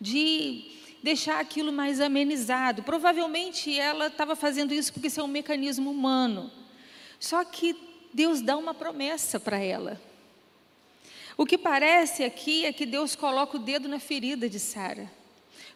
de 0.00 0.70
deixar 1.02 1.40
aquilo 1.40 1.72
mais 1.72 2.00
amenizado. 2.00 2.82
Provavelmente 2.82 3.78
ela 3.78 4.06
estava 4.06 4.36
fazendo 4.36 4.72
isso 4.72 4.92
porque 4.92 5.08
isso 5.08 5.20
é 5.20 5.24
um 5.24 5.28
mecanismo 5.28 5.90
humano. 5.90 6.50
Só 7.18 7.44
que 7.44 7.76
Deus 8.12 8.40
dá 8.40 8.56
uma 8.56 8.74
promessa 8.74 9.40
para 9.40 9.58
ela. 9.58 10.00
O 11.36 11.46
que 11.46 11.56
parece 11.56 12.24
aqui 12.24 12.64
é 12.64 12.72
que 12.72 12.84
Deus 12.84 13.16
coloca 13.16 13.56
o 13.56 13.60
dedo 13.60 13.88
na 13.88 13.98
ferida 13.98 14.48
de 14.48 14.60
Sara. 14.60 15.10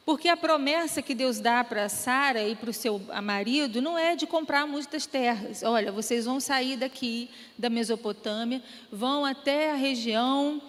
Porque 0.07 0.29
a 0.29 0.37
promessa 0.37 1.03
que 1.03 1.17
Deus 1.17 1.41
dá 1.41 1.65
para 1.65 1.89
Sara 1.89 2.41
e 2.49 2.55
para 2.55 2.71
o 2.71 2.73
seu 2.73 3.01
marido 3.25 3.83
não 3.83 3.99
é 3.99 4.15
de 4.15 4.25
comprar 4.25 4.65
muitas 4.65 5.05
terras. 5.05 5.65
Olha, 5.65 5.91
vocês 5.91 6.27
vão 6.27 6.39
sair 6.39 6.77
daqui 6.77 7.29
da 7.59 7.69
Mesopotâmia, 7.69 8.63
vão 8.91 9.25
até 9.25 9.73
a 9.73 9.75
região 9.75 10.63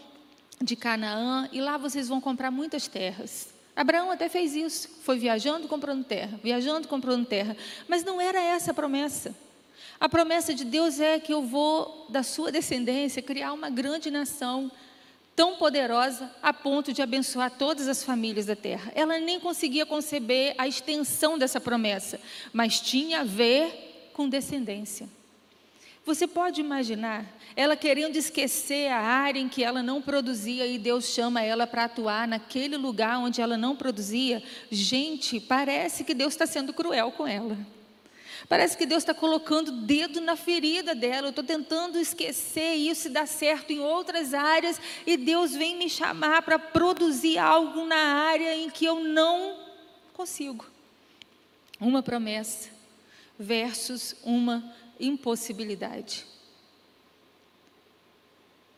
de 0.59 0.75
Canaã 0.75 1.47
e 1.53 1.61
lá 1.61 1.77
vocês 1.77 2.07
vão 2.07 2.19
comprar 2.19 2.49
muitas 2.49 2.87
terras. 2.87 3.53
Abraão 3.75 4.09
até 4.09 4.27
fez 4.27 4.55
isso, 4.55 4.89
foi 5.03 5.19
viajando 5.19 5.67
comprando 5.67 6.03
terra, 6.03 6.39
viajando 6.43 6.87
comprando 6.87 7.23
terra, 7.23 7.55
mas 7.87 8.03
não 8.03 8.19
era 8.19 8.41
essa 8.41 8.71
a 8.71 8.73
promessa. 8.73 9.35
A 9.99 10.09
promessa 10.09 10.51
de 10.51 10.65
Deus 10.65 10.99
é 10.99 11.19
que 11.19 11.31
eu 11.31 11.43
vou 11.43 12.07
da 12.09 12.23
sua 12.23 12.51
descendência 12.51 13.21
criar 13.21 13.53
uma 13.53 13.69
grande 13.69 14.09
nação 14.09 14.71
tão 15.37 15.55
poderosa 15.55 16.31
a 16.41 16.51
ponto 16.51 16.91
de 16.91 16.99
abençoar 16.99 17.51
todas 17.51 17.87
as 17.87 18.03
famílias 18.03 18.47
da 18.47 18.55
terra. 18.55 18.91
Ela 18.95 19.19
nem 19.19 19.39
conseguia 19.39 19.85
conceber 19.85 20.55
a 20.57 20.67
extensão 20.67 21.37
dessa 21.37 21.61
promessa, 21.61 22.19
mas 22.51 22.81
tinha 22.81 23.21
a 23.21 23.23
ver 23.23 24.09
com 24.13 24.27
descendência. 24.27 25.07
Você 26.03 26.25
pode 26.25 26.59
imaginar 26.59 27.23
ela 27.55 27.75
querendo 27.75 28.15
esquecer 28.15 28.91
a 28.91 28.99
área 28.99 29.39
em 29.39 29.47
que 29.47 29.63
ela 29.63 29.83
não 29.83 30.01
produzia 30.01 30.65
e 30.65 30.79
Deus 30.79 31.05
chama 31.05 31.43
ela 31.43 31.67
para 31.67 31.83
atuar 31.83 32.27
naquele 32.27 32.75
lugar 32.75 33.19
onde 33.19 33.39
ela 33.39 33.57
não 33.57 33.75
produzia? 33.75 34.41
Gente, 34.71 35.39
parece 35.39 36.03
que 36.03 36.15
Deus 36.15 36.33
está 36.33 36.47
sendo 36.47 36.73
cruel 36.73 37.11
com 37.11 37.27
ela. 37.27 37.55
Parece 38.49 38.77
que 38.77 38.85
Deus 38.85 39.03
está 39.03 39.13
colocando 39.13 39.69
o 39.69 39.81
dedo 39.81 40.21
na 40.21 40.37
ferida 40.37 40.95
dela. 40.95 41.27
Eu 41.27 41.31
estou 41.31 41.43
tentando 41.43 41.99
esquecer 41.99 42.75
isso 42.75 43.07
e 43.07 43.11
dar 43.11 43.27
certo 43.27 43.71
em 43.71 43.79
outras 43.79 44.33
áreas, 44.33 44.79
e 45.05 45.17
Deus 45.17 45.53
vem 45.53 45.75
me 45.75 45.89
chamar 45.89 46.41
para 46.43 46.57
produzir 46.57 47.37
algo 47.37 47.85
na 47.85 47.97
área 47.97 48.55
em 48.55 48.69
que 48.69 48.85
eu 48.85 49.01
não 49.03 49.57
consigo. 50.13 50.65
Uma 51.79 52.01
promessa 52.01 52.69
versus 53.37 54.15
uma 54.23 54.73
impossibilidade. 54.99 56.25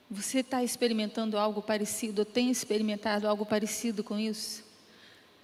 Você 0.10 0.40
está 0.40 0.64
experimentando 0.64 1.38
algo 1.38 1.62
parecido, 1.62 2.22
ou 2.22 2.26
tem 2.26 2.50
experimentado 2.50 3.28
algo 3.28 3.46
parecido 3.46 4.04
com 4.04 4.18
isso? 4.18 4.64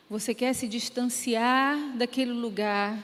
Você 0.10 0.34
quer 0.34 0.54
se 0.54 0.68
distanciar 0.68 1.78
daquele 1.96 2.32
lugar 2.32 2.98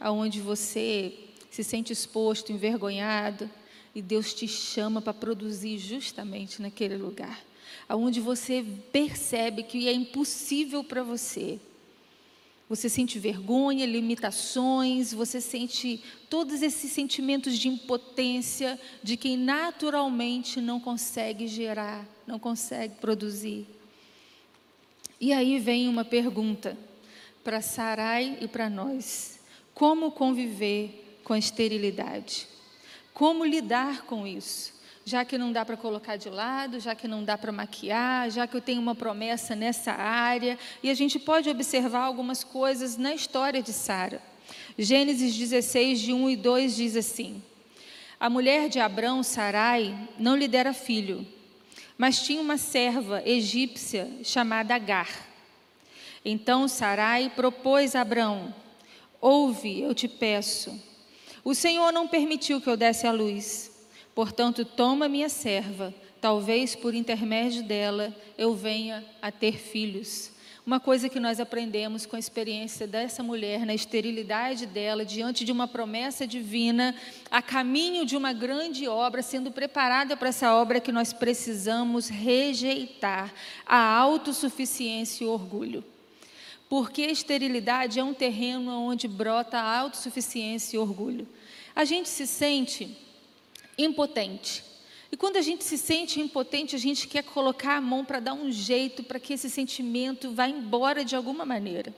aonde 0.00 0.40
você 0.40 1.12
se 1.50 1.62
sente 1.62 1.92
exposto, 1.92 2.52
envergonhado, 2.52 3.50
e 3.94 4.00
Deus 4.00 4.32
te 4.32 4.48
chama 4.48 5.02
para 5.02 5.12
produzir 5.12 5.78
justamente 5.78 6.62
naquele 6.62 6.96
lugar, 6.96 7.44
aonde 7.88 8.20
você 8.20 8.64
percebe 8.92 9.64
que 9.64 9.88
é 9.88 9.92
impossível 9.92 10.82
para 10.82 11.02
você. 11.02 11.58
Você 12.68 12.88
sente 12.88 13.18
vergonha, 13.18 13.84
limitações, 13.84 15.12
você 15.12 15.40
sente 15.40 16.00
todos 16.28 16.62
esses 16.62 16.92
sentimentos 16.92 17.58
de 17.58 17.68
impotência 17.68 18.80
de 19.02 19.16
quem 19.16 19.36
naturalmente 19.36 20.60
não 20.60 20.78
consegue 20.78 21.48
gerar, 21.48 22.06
não 22.24 22.38
consegue 22.38 22.94
produzir. 23.00 23.66
E 25.20 25.32
aí 25.32 25.58
vem 25.58 25.88
uma 25.88 26.04
pergunta 26.04 26.78
para 27.42 27.60
Sarai 27.60 28.38
e 28.40 28.46
para 28.46 28.70
nós. 28.70 29.39
Como 29.80 30.10
conviver 30.10 31.18
com 31.24 31.32
a 31.32 31.38
esterilidade? 31.38 32.46
Como 33.14 33.46
lidar 33.46 34.02
com 34.02 34.26
isso? 34.26 34.74
Já 35.06 35.24
que 35.24 35.38
não 35.38 35.50
dá 35.50 35.64
para 35.64 35.74
colocar 35.74 36.16
de 36.16 36.28
lado, 36.28 36.78
já 36.78 36.94
que 36.94 37.08
não 37.08 37.24
dá 37.24 37.38
para 37.38 37.50
maquiar, 37.50 38.30
já 38.30 38.46
que 38.46 38.54
eu 38.54 38.60
tenho 38.60 38.78
uma 38.78 38.94
promessa 38.94 39.56
nessa 39.56 39.92
área, 39.92 40.58
e 40.82 40.90
a 40.90 40.94
gente 40.94 41.18
pode 41.18 41.48
observar 41.48 42.00
algumas 42.00 42.44
coisas 42.44 42.98
na 42.98 43.14
história 43.14 43.62
de 43.62 43.72
Sara. 43.72 44.20
Gênesis 44.76 45.34
16, 45.34 46.00
de 46.00 46.12
1 46.12 46.28
e 46.28 46.36
2 46.36 46.76
diz 46.76 46.94
assim: 46.94 47.42
A 48.20 48.28
mulher 48.28 48.68
de 48.68 48.78
Abrão, 48.80 49.22
Sarai, 49.22 49.96
não 50.18 50.36
lhe 50.36 50.46
dera 50.46 50.74
filho, 50.74 51.26
mas 51.96 52.22
tinha 52.22 52.42
uma 52.42 52.58
serva 52.58 53.22
egípcia 53.24 54.10
chamada 54.24 54.74
Agar. 54.74 55.08
Então 56.22 56.68
Sarai 56.68 57.32
propôs 57.34 57.96
a 57.96 58.02
Abrão: 58.02 58.54
Ouve, 59.20 59.80
eu 59.80 59.94
te 59.94 60.08
peço. 60.08 60.80
O 61.44 61.54
Senhor 61.54 61.92
não 61.92 62.08
permitiu 62.08 62.60
que 62.60 62.68
eu 62.68 62.76
desse 62.76 63.06
a 63.06 63.12
luz. 63.12 63.70
Portanto, 64.14 64.64
toma 64.64 65.08
minha 65.08 65.28
serva, 65.28 65.94
talvez 66.20 66.74
por 66.74 66.94
intermédio 66.94 67.62
dela 67.62 68.14
eu 68.36 68.54
venha 68.54 69.04
a 69.20 69.30
ter 69.30 69.58
filhos. 69.58 70.32
Uma 70.64 70.78
coisa 70.78 71.08
que 71.08 71.18
nós 71.18 71.40
aprendemos 71.40 72.06
com 72.06 72.16
a 72.16 72.18
experiência 72.18 72.86
dessa 72.86 73.22
mulher, 73.22 73.64
na 73.64 73.74
esterilidade 73.74 74.66
dela, 74.66 75.04
diante 75.04 75.44
de 75.44 75.52
uma 75.52 75.66
promessa 75.66 76.26
divina, 76.26 76.94
a 77.30 77.42
caminho 77.42 78.04
de 78.04 78.16
uma 78.16 78.32
grande 78.32 78.86
obra, 78.86 79.22
sendo 79.22 79.50
preparada 79.50 80.16
para 80.16 80.28
essa 80.28 80.54
obra 80.54 80.80
que 80.80 80.92
nós 80.92 81.12
precisamos 81.12 82.08
rejeitar 82.08 83.32
a 83.66 83.96
autossuficiência 83.96 85.24
e 85.24 85.26
o 85.26 85.30
orgulho 85.30 85.84
porque 86.70 87.02
esterilidade 87.02 87.98
é 87.98 88.04
um 88.04 88.14
terreno 88.14 88.70
onde 88.70 89.08
brota 89.08 89.58
autossuficiência 89.58 90.76
e 90.76 90.78
orgulho. 90.78 91.26
A 91.74 91.84
gente 91.84 92.08
se 92.08 92.28
sente 92.28 92.96
impotente. 93.76 94.62
E 95.10 95.16
quando 95.16 95.36
a 95.36 95.42
gente 95.42 95.64
se 95.64 95.76
sente 95.76 96.20
impotente, 96.20 96.76
a 96.76 96.78
gente 96.78 97.08
quer 97.08 97.24
colocar 97.24 97.74
a 97.74 97.80
mão 97.80 98.04
para 98.04 98.20
dar 98.20 98.34
um 98.34 98.52
jeito 98.52 99.02
para 99.02 99.18
que 99.18 99.32
esse 99.32 99.50
sentimento 99.50 100.30
vá 100.30 100.46
embora 100.46 101.04
de 101.04 101.16
alguma 101.16 101.44
maneira. 101.44 101.92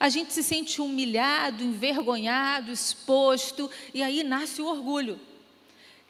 A 0.00 0.08
gente 0.08 0.32
se 0.32 0.42
sente 0.42 0.80
humilhado, 0.80 1.62
envergonhado, 1.62 2.72
exposto, 2.72 3.70
e 3.94 4.02
aí 4.02 4.24
nasce 4.24 4.60
o 4.60 4.66
orgulho, 4.66 5.20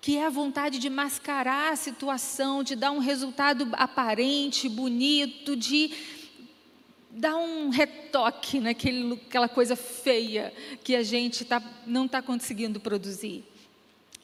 que 0.01 0.17
é 0.17 0.25
a 0.25 0.31
vontade 0.31 0.79
de 0.79 0.89
mascarar 0.89 1.71
a 1.71 1.77
situação, 1.77 2.63
de 2.63 2.75
dar 2.75 2.93
um 2.93 2.99
resultado 2.99 3.69
aparente, 3.73 4.71
bonito, 4.71 5.55
de 5.55 5.93
dá 7.11 7.37
um 7.37 7.71
retoque 7.71 8.61
naquela 8.61 9.49
coisa 9.49 9.75
feia 9.75 10.53
que 10.85 10.95
a 10.95 11.03
gente 11.03 11.45
tá, 11.45 11.63
não 11.87 12.07
está 12.07 12.23
conseguindo 12.23 12.79
produzir. 12.79 13.45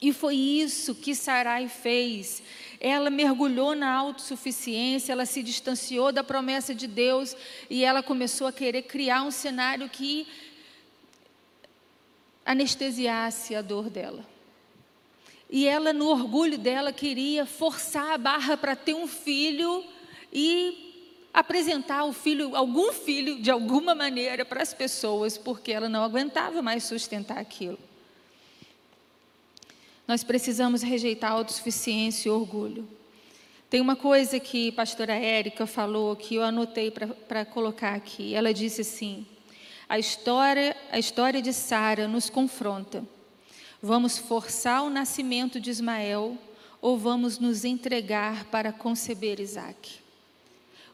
E 0.01 0.13
foi 0.13 0.35
isso 0.35 0.93
que 0.93 1.15
Sarai 1.15 1.67
fez. 1.67 2.43
Ela 2.79 3.09
mergulhou 3.09 3.75
na 3.75 3.91
autossuficiência, 3.91 5.11
ela 5.11 5.25
se 5.25 5.41
distanciou 5.41 6.11
da 6.11 6.23
promessa 6.23 6.73
de 6.73 6.87
Deus 6.87 7.35
e 7.69 7.83
ela 7.83 8.03
começou 8.03 8.45
a 8.47 8.53
querer 8.53 8.83
criar 8.83 9.23
um 9.23 9.31
cenário 9.31 9.89
que 9.89 10.27
anestesiasse 12.45 13.55
a 13.55 13.61
dor 13.61 13.89
dela. 13.89 14.23
E 15.49 15.67
ela, 15.67 15.91
no 15.91 16.07
orgulho 16.07 16.57
dela, 16.57 16.93
queria 16.93 17.45
forçar 17.45 18.11
a 18.11 18.17
barra 18.17 18.55
para 18.55 18.75
ter 18.75 18.93
um 18.93 19.07
filho 19.07 19.83
e 20.31 20.86
apresentar 21.37 22.03
o 22.03 22.11
filho, 22.11 22.55
algum 22.55 22.91
filho, 22.91 23.39
de 23.39 23.51
alguma 23.51 23.93
maneira, 23.93 24.43
para 24.43 24.63
as 24.63 24.73
pessoas, 24.73 25.37
porque 25.37 25.71
ela 25.71 25.87
não 25.87 26.03
aguentava 26.03 26.63
mais 26.63 26.83
sustentar 26.83 27.37
aquilo. 27.37 27.77
Nós 30.07 30.23
precisamos 30.23 30.81
rejeitar 30.81 31.31
a 31.31 31.35
autossuficiência 31.35 32.27
e 32.27 32.31
orgulho. 32.31 32.89
Tem 33.69 33.79
uma 33.79 33.95
coisa 33.95 34.39
que 34.39 34.69
a 34.69 34.73
pastora 34.73 35.13
Érica 35.13 35.67
falou 35.67 36.15
que 36.15 36.33
eu 36.33 36.43
anotei 36.43 36.89
para 36.89 37.45
colocar 37.45 37.93
aqui. 37.93 38.33
Ela 38.33 38.51
disse 38.51 38.81
assim: 38.81 39.23
a 39.87 39.99
história, 39.99 40.75
a 40.91 40.97
história 40.97 41.39
de 41.39 41.53
Sara 41.53 42.07
nos 42.07 42.31
confronta. 42.31 43.05
Vamos 43.79 44.17
forçar 44.17 44.83
o 44.83 44.89
nascimento 44.89 45.59
de 45.59 45.69
Ismael 45.69 46.35
ou 46.81 46.97
vamos 46.97 47.37
nos 47.37 47.63
entregar 47.63 48.45
para 48.45 48.73
conceber 48.73 49.39
Isaac? 49.39 50.06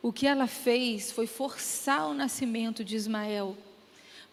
O 0.04 0.12
que 0.12 0.28
ela 0.28 0.48
fez 0.48 1.14
foi 1.14 1.26
forçar 1.26 2.10
o 2.10 2.14
nascimento 2.14 2.84
de 2.84 2.94
Ismael, 2.94 3.58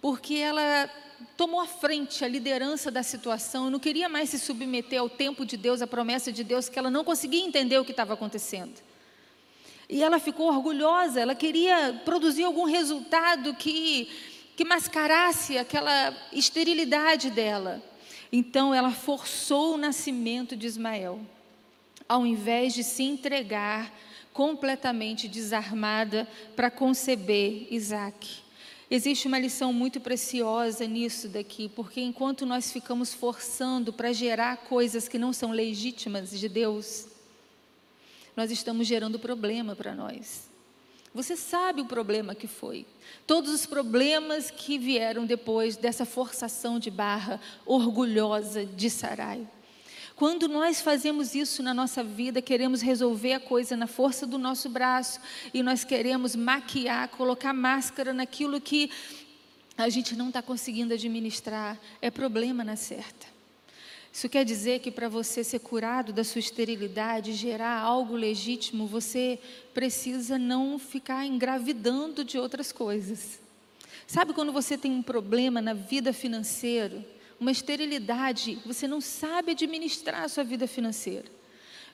porque 0.02 0.34
ela 0.34 0.90
tomou 1.36 1.60
a 1.60 1.66
frente, 1.66 2.24
a 2.24 2.28
liderança 2.28 2.90
da 2.90 3.04
situação, 3.04 3.70
não 3.70 3.78
queria 3.78 4.08
mais 4.08 4.30
se 4.30 4.38
submeter 4.40 4.98
ao 4.98 5.08
tempo 5.08 5.46
de 5.46 5.56
Deus, 5.56 5.80
à 5.80 5.86
promessa 5.86 6.32
de 6.32 6.42
Deus, 6.42 6.68
que 6.68 6.76
ela 6.76 6.90
não 6.90 7.04
conseguia 7.04 7.44
entender 7.44 7.78
o 7.78 7.84
que 7.84 7.92
estava 7.92 8.14
acontecendo. 8.14 8.74
E 9.88 10.02
ela 10.02 10.18
ficou 10.18 10.48
orgulhosa, 10.48 11.20
ela 11.20 11.36
queria 11.36 12.02
produzir 12.04 12.42
algum 12.42 12.64
resultado 12.64 13.54
que, 13.54 14.08
que 14.56 14.64
mascarasse 14.64 15.56
aquela 15.56 16.12
esterilidade 16.32 17.30
dela. 17.30 17.80
Então 18.32 18.74
ela 18.74 18.90
forçou 18.90 19.74
o 19.74 19.78
nascimento 19.78 20.56
de 20.56 20.66
Ismael, 20.66 21.20
ao 22.08 22.26
invés 22.26 22.74
de 22.74 22.82
se 22.82 23.04
entregar 23.04 23.92
completamente 24.32 25.28
desarmada 25.28 26.26
para 26.54 26.70
conceber 26.70 27.66
Isaac. 27.70 28.42
Existe 28.90 29.28
uma 29.28 29.38
lição 29.38 29.72
muito 29.72 30.00
preciosa 30.00 30.84
nisso 30.86 31.28
daqui, 31.28 31.68
porque 31.68 32.00
enquanto 32.00 32.44
nós 32.44 32.72
ficamos 32.72 33.14
forçando 33.14 33.92
para 33.92 34.12
gerar 34.12 34.56
coisas 34.58 35.06
que 35.06 35.18
não 35.18 35.32
são 35.32 35.52
legítimas 35.52 36.30
de 36.30 36.48
Deus, 36.48 37.06
nós 38.36 38.50
estamos 38.50 38.86
gerando 38.86 39.18
problema 39.18 39.76
para 39.76 39.94
nós. 39.94 40.48
Você 41.14 41.36
sabe 41.36 41.80
o 41.80 41.86
problema 41.86 42.34
que 42.34 42.46
foi. 42.46 42.86
Todos 43.26 43.52
os 43.52 43.66
problemas 43.66 44.50
que 44.50 44.78
vieram 44.78 45.26
depois 45.26 45.76
dessa 45.76 46.04
forçação 46.04 46.78
de 46.78 46.90
barra 46.90 47.40
orgulhosa 47.66 48.64
de 48.64 48.88
Sarai. 48.88 49.46
Quando 50.20 50.48
nós 50.48 50.82
fazemos 50.82 51.34
isso 51.34 51.62
na 51.62 51.72
nossa 51.72 52.04
vida, 52.04 52.42
queremos 52.42 52.82
resolver 52.82 53.32
a 53.32 53.40
coisa 53.40 53.74
na 53.74 53.86
força 53.86 54.26
do 54.26 54.36
nosso 54.36 54.68
braço 54.68 55.18
e 55.54 55.62
nós 55.62 55.82
queremos 55.82 56.36
maquiar, 56.36 57.08
colocar 57.08 57.54
máscara 57.54 58.12
naquilo 58.12 58.60
que 58.60 58.90
a 59.78 59.88
gente 59.88 60.14
não 60.14 60.28
está 60.28 60.42
conseguindo 60.42 60.92
administrar, 60.92 61.80
é 62.02 62.10
problema 62.10 62.62
na 62.62 62.76
certa. 62.76 63.26
Isso 64.12 64.28
quer 64.28 64.44
dizer 64.44 64.80
que 64.80 64.90
para 64.90 65.08
você 65.08 65.42
ser 65.42 65.60
curado 65.60 66.12
da 66.12 66.22
sua 66.22 66.40
esterilidade, 66.40 67.32
gerar 67.32 67.80
algo 67.80 68.14
legítimo, 68.14 68.86
você 68.86 69.38
precisa 69.72 70.38
não 70.38 70.78
ficar 70.78 71.24
engravidando 71.24 72.22
de 72.22 72.36
outras 72.36 72.72
coisas. 72.72 73.40
Sabe 74.06 74.34
quando 74.34 74.52
você 74.52 74.76
tem 74.76 74.92
um 74.92 75.02
problema 75.02 75.62
na 75.62 75.72
vida 75.72 76.12
financeira? 76.12 77.02
Uma 77.40 77.50
esterilidade, 77.50 78.58
você 78.66 78.86
não 78.86 79.00
sabe 79.00 79.52
administrar 79.52 80.24
a 80.24 80.28
sua 80.28 80.44
vida 80.44 80.66
financeira. 80.66 81.24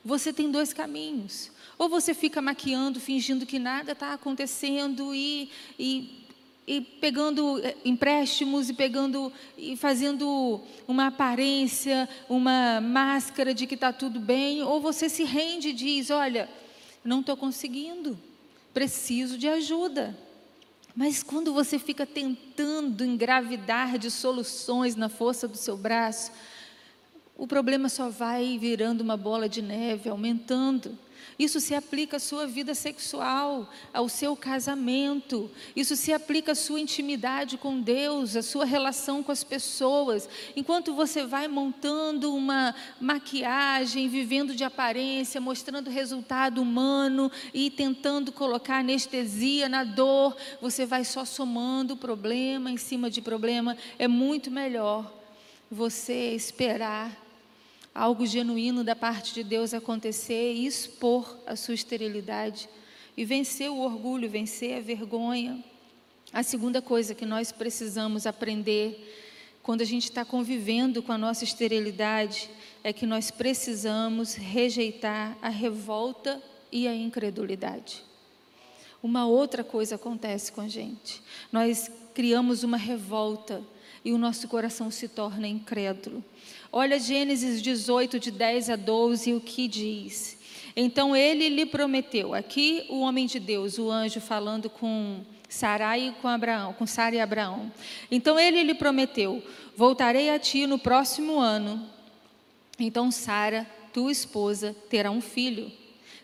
Você 0.04 0.32
tem 0.32 0.50
dois 0.50 0.72
caminhos. 0.72 1.52
Ou 1.78 1.88
você 1.88 2.12
fica 2.12 2.42
maquiando, 2.42 2.98
fingindo 2.98 3.46
que 3.46 3.58
nada 3.58 3.92
está 3.92 4.12
acontecendo 4.12 5.14
e, 5.14 5.48
e, 5.78 6.26
e 6.66 6.80
pegando 6.80 7.60
eh, 7.64 7.76
empréstimos 7.84 8.68
e 8.68 8.74
pegando 8.74 9.32
e 9.56 9.76
fazendo 9.76 10.60
uma 10.88 11.08
aparência, 11.08 12.08
uma 12.28 12.80
máscara 12.80 13.54
de 13.54 13.66
que 13.66 13.74
está 13.74 13.92
tudo 13.92 14.18
bem, 14.18 14.62
ou 14.62 14.80
você 14.80 15.08
se 15.08 15.22
rende 15.22 15.68
e 15.68 15.72
diz: 15.72 16.10
Olha, 16.10 16.48
não 17.04 17.20
estou 17.20 17.36
conseguindo, 17.36 18.18
preciso 18.72 19.38
de 19.38 19.46
ajuda. 19.46 20.25
Mas 20.96 21.22
quando 21.22 21.52
você 21.52 21.78
fica 21.78 22.06
tentando 22.06 23.04
engravidar 23.04 23.98
de 23.98 24.10
soluções 24.10 24.96
na 24.96 25.10
força 25.10 25.46
do 25.46 25.56
seu 25.58 25.76
braço, 25.76 26.32
o 27.36 27.46
problema 27.46 27.88
só 27.88 28.08
vai 28.08 28.56
virando 28.58 29.02
uma 29.02 29.16
bola 29.16 29.48
de 29.48 29.60
neve, 29.60 30.08
aumentando. 30.08 30.98
Isso 31.38 31.60
se 31.60 31.74
aplica 31.74 32.16
à 32.16 32.20
sua 32.20 32.46
vida 32.46 32.74
sexual, 32.74 33.70
ao 33.92 34.08
seu 34.08 34.34
casamento. 34.34 35.50
Isso 35.74 35.94
se 35.94 36.10
aplica 36.10 36.52
à 36.52 36.54
sua 36.54 36.80
intimidade 36.80 37.58
com 37.58 37.78
Deus, 37.78 38.36
à 38.36 38.42
sua 38.42 38.64
relação 38.64 39.22
com 39.22 39.30
as 39.30 39.44
pessoas. 39.44 40.26
Enquanto 40.54 40.94
você 40.94 41.26
vai 41.26 41.46
montando 41.46 42.34
uma 42.34 42.74
maquiagem, 42.98 44.08
vivendo 44.08 44.54
de 44.54 44.64
aparência, 44.64 45.38
mostrando 45.38 45.90
resultado 45.90 46.62
humano 46.62 47.30
e 47.52 47.70
tentando 47.70 48.32
colocar 48.32 48.78
anestesia 48.78 49.68
na 49.68 49.84
dor, 49.84 50.34
você 50.58 50.86
vai 50.86 51.04
só 51.04 51.22
somando 51.26 51.98
problema 51.98 52.70
em 52.70 52.78
cima 52.78 53.10
de 53.10 53.20
problema. 53.20 53.76
É 53.98 54.08
muito 54.08 54.50
melhor 54.50 55.12
você 55.70 56.34
esperar 56.34 57.25
algo 57.96 58.26
genuíno 58.26 58.84
da 58.84 58.94
parte 58.94 59.32
de 59.32 59.42
Deus 59.42 59.72
acontecer 59.72 60.52
e 60.52 60.66
expor 60.66 61.34
a 61.46 61.56
sua 61.56 61.72
esterilidade 61.72 62.68
e 63.16 63.24
vencer 63.24 63.70
o 63.70 63.78
orgulho, 63.78 64.28
vencer 64.28 64.76
a 64.76 64.80
vergonha. 64.82 65.64
A 66.30 66.42
segunda 66.42 66.82
coisa 66.82 67.14
que 67.14 67.24
nós 67.24 67.50
precisamos 67.50 68.26
aprender 68.26 69.58
quando 69.62 69.80
a 69.80 69.86
gente 69.86 70.04
está 70.04 70.26
convivendo 70.26 71.02
com 71.02 71.10
a 71.10 71.16
nossa 71.16 71.42
esterilidade 71.42 72.50
é 72.84 72.92
que 72.92 73.06
nós 73.06 73.30
precisamos 73.30 74.34
rejeitar 74.34 75.36
a 75.40 75.48
revolta 75.48 76.40
e 76.70 76.86
a 76.86 76.94
incredulidade. 76.94 78.04
Uma 79.02 79.26
outra 79.26 79.64
coisa 79.64 79.94
acontece 79.94 80.52
com 80.52 80.60
a 80.60 80.68
gente. 80.68 81.22
Nós 81.50 81.90
criamos 82.12 82.62
uma 82.62 82.76
revolta 82.76 83.62
e 84.06 84.12
o 84.12 84.18
nosso 84.18 84.46
coração 84.46 84.88
se 84.88 85.08
torna 85.08 85.48
incrédulo. 85.48 86.24
Olha 86.70 86.96
Gênesis 86.96 87.60
18, 87.60 88.20
de 88.20 88.30
10 88.30 88.70
a 88.70 88.76
12, 88.76 89.34
o 89.34 89.40
que 89.40 89.66
diz. 89.66 90.38
Então 90.76 91.16
ele 91.16 91.48
lhe 91.48 91.66
prometeu, 91.66 92.32
aqui 92.32 92.86
o 92.88 93.00
homem 93.00 93.26
de 93.26 93.40
Deus, 93.40 93.80
o 93.80 93.90
anjo 93.90 94.20
falando 94.20 94.70
com 94.70 95.22
Sarai 95.48 96.06
e 96.06 96.12
com 96.22 96.28
Abraão, 96.28 96.72
com 96.72 96.86
Sara 96.86 97.16
e 97.16 97.20
Abraão. 97.20 97.72
Então 98.08 98.38
ele 98.38 98.62
lhe 98.62 98.74
prometeu: 98.74 99.42
Voltarei 99.76 100.30
a 100.30 100.38
ti 100.38 100.68
no 100.68 100.78
próximo 100.78 101.40
ano. 101.40 101.84
Então 102.78 103.10
Sara, 103.10 103.66
tua 103.92 104.12
esposa, 104.12 104.72
terá 104.88 105.10
um 105.10 105.20
filho. 105.20 105.72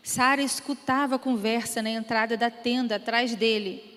Sara 0.05 0.41
escutava 0.41 1.17
a 1.17 1.19
conversa 1.19 1.83
na 1.83 1.91
entrada 1.91 2.37
da 2.37 2.49
tenda 2.49 2.95
atrás 2.95 3.35
dele. 3.35 3.92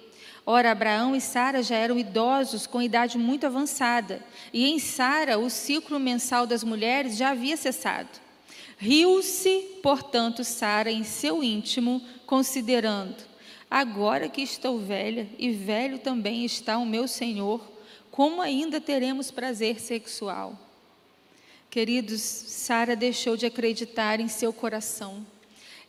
Ora, 0.47 0.71
Abraão 0.71 1.15
e 1.15 1.21
Sara 1.21 1.63
já 1.63 1.75
eram 1.75 1.97
idosos 1.97 2.67
com 2.67 2.79
idade 2.79 3.17
muito 3.17 3.47
avançada, 3.47 4.23
e 4.53 4.67
em 4.67 4.77
Sara 4.77 5.39
o 5.39 5.49
ciclo 5.49 5.99
mensal 5.99 6.45
das 6.45 6.63
mulheres 6.63 7.17
já 7.17 7.31
havia 7.31 7.57
cessado. 7.57 8.09
Riu-se, 8.77 9.79
portanto, 9.81 10.43
Sara 10.43 10.91
em 10.91 11.03
seu 11.03 11.43
íntimo, 11.43 11.99
considerando: 12.27 13.15
Agora 13.71 14.29
que 14.29 14.41
estou 14.41 14.77
velha 14.77 15.27
e 15.39 15.51
velho 15.51 15.97
também 15.97 16.45
está 16.45 16.77
o 16.77 16.85
meu 16.85 17.07
Senhor, 17.07 17.59
como 18.11 18.39
ainda 18.39 18.79
teremos 18.79 19.31
prazer 19.31 19.79
sexual? 19.79 20.59
Queridos, 21.71 22.21
Sara 22.21 22.95
deixou 22.95 23.35
de 23.35 23.47
acreditar 23.47 24.19
em 24.19 24.27
seu 24.27 24.53
coração. 24.53 25.25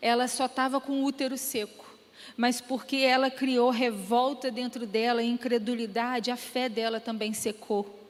Ela 0.01 0.27
só 0.27 0.47
estava 0.47 0.81
com 0.81 1.03
o 1.03 1.05
útero 1.05 1.37
seco 1.37 1.86
mas 2.37 2.61
porque 2.61 2.97
ela 2.97 3.31
criou 3.31 3.71
revolta 3.71 4.51
dentro 4.51 4.87
dela, 4.87 5.23
incredulidade, 5.23 6.31
a 6.31 6.37
fé 6.37 6.69
dela 6.69 6.99
também 6.99 7.33
secou. 7.33 8.01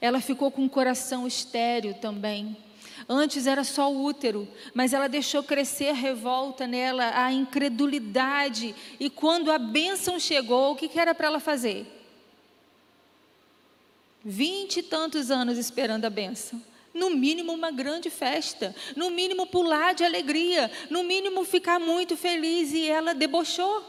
Ela 0.00 0.20
ficou 0.20 0.50
com 0.50 0.64
o 0.64 0.70
coração 0.70 1.26
estéreo 1.26 1.94
também. 1.94 2.56
Antes 3.08 3.46
era 3.46 3.64
só 3.64 3.90
o 3.90 4.04
útero, 4.04 4.46
mas 4.74 4.92
ela 4.92 5.08
deixou 5.08 5.42
crescer 5.42 5.92
revolta 5.92 6.66
nela, 6.66 7.12
a 7.14 7.32
incredulidade. 7.32 8.74
E 8.98 9.08
quando 9.08 9.50
a 9.50 9.58
bênção 9.58 10.18
chegou, 10.18 10.72
o 10.72 10.76
que, 10.76 10.88
que 10.88 10.98
era 11.00 11.14
para 11.14 11.28
ela 11.28 11.40
fazer? 11.40 11.86
Vinte 14.24 14.78
e 14.78 14.82
tantos 14.82 15.30
anos 15.30 15.56
esperando 15.56 16.04
a 16.04 16.10
bênção. 16.10 16.62
No 16.92 17.10
mínimo, 17.10 17.52
uma 17.52 17.70
grande 17.70 18.10
festa. 18.10 18.74
No 18.96 19.10
mínimo, 19.10 19.46
pular 19.46 19.94
de 19.94 20.04
alegria. 20.04 20.70
No 20.90 21.04
mínimo, 21.04 21.44
ficar 21.44 21.78
muito 21.78 22.16
feliz. 22.16 22.72
E 22.72 22.86
ela 22.88 23.14
debochou. 23.14 23.84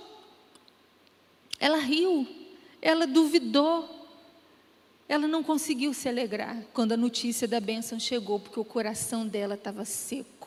Ela 1.60 1.78
riu. 1.78 2.28
Ela 2.82 3.08
duvidou. 3.08 4.08
Ela 5.08 5.28
não 5.28 5.42
conseguiu 5.42 5.94
se 5.94 6.08
alegrar 6.08 6.64
quando 6.72 6.92
a 6.92 6.98
notícia 6.98 7.48
da 7.48 7.60
bênção 7.60 8.00
chegou, 8.00 8.40
porque 8.40 8.60
o 8.60 8.66
coração 8.66 9.26
dela 9.26 9.56
estava 9.56 9.84
seco. 9.84 10.40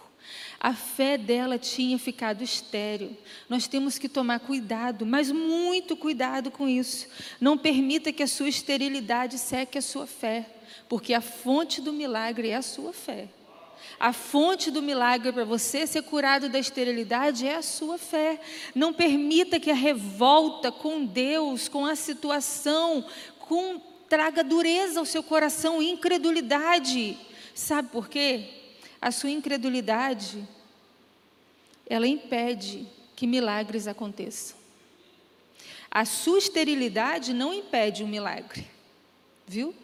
A 0.61 0.73
fé 0.73 1.19
dela 1.19 1.59
tinha 1.59 1.99
ficado 1.99 2.45
estéril. 2.45 3.17
Nós 3.49 3.67
temos 3.67 3.99
que 3.99 4.09
tomar 4.09 4.38
cuidado, 4.38 5.05
mas 5.05 5.33
muito 5.33 5.97
cuidado 5.97 6.53
com 6.53 6.69
isso. 6.69 7.09
Não 7.41 7.59
permita 7.59 8.12
que 8.12 8.23
a 8.23 8.29
sua 8.29 8.49
esterilidade 8.49 9.38
seque 9.38 9.79
a 9.79 9.83
sua 9.83 10.07
fé, 10.07 10.47
porque 10.93 11.15
a 11.15 11.23
fonte 11.23 11.81
do 11.81 11.91
milagre 11.91 12.51
é 12.51 12.57
a 12.57 12.61
sua 12.61 12.93
fé. 12.93 13.27
A 13.99 14.13
fonte 14.13 14.71
do 14.71 14.83
milagre 14.83 15.33
para 15.33 15.43
você 15.43 15.87
ser 15.87 16.03
curado 16.03 16.51
da 16.51 16.59
esterilidade 16.59 17.47
é 17.47 17.57
a 17.57 17.63
sua 17.63 17.97
fé. 17.97 18.39
Não 18.75 18.93
permita 18.93 19.59
que 19.59 19.71
a 19.71 19.75
revolta 19.75 20.71
com 20.71 21.07
Deus, 21.07 21.67
com 21.67 21.87
a 21.87 21.97
situação, 21.97 23.07
com, 23.39 23.81
traga 24.07 24.45
dureza 24.45 25.01
ao 25.01 25.07
seu 25.07 25.23
coração, 25.23 25.83
incredulidade. 25.83 27.19
Sabe 27.55 27.89
por 27.89 28.07
quê? 28.07 28.51
A 29.01 29.11
sua 29.11 29.31
incredulidade, 29.31 30.47
ela 31.87 32.07
impede 32.07 32.87
que 33.17 33.27
milagres 33.27 33.87
aconteçam. 33.89 34.59
A 35.91 36.05
sua 36.05 36.37
esterilidade 36.37 37.33
não 37.33 37.55
impede 37.55 38.05
o 38.05 38.07
milagre, 38.07 38.67
viu? 39.47 39.75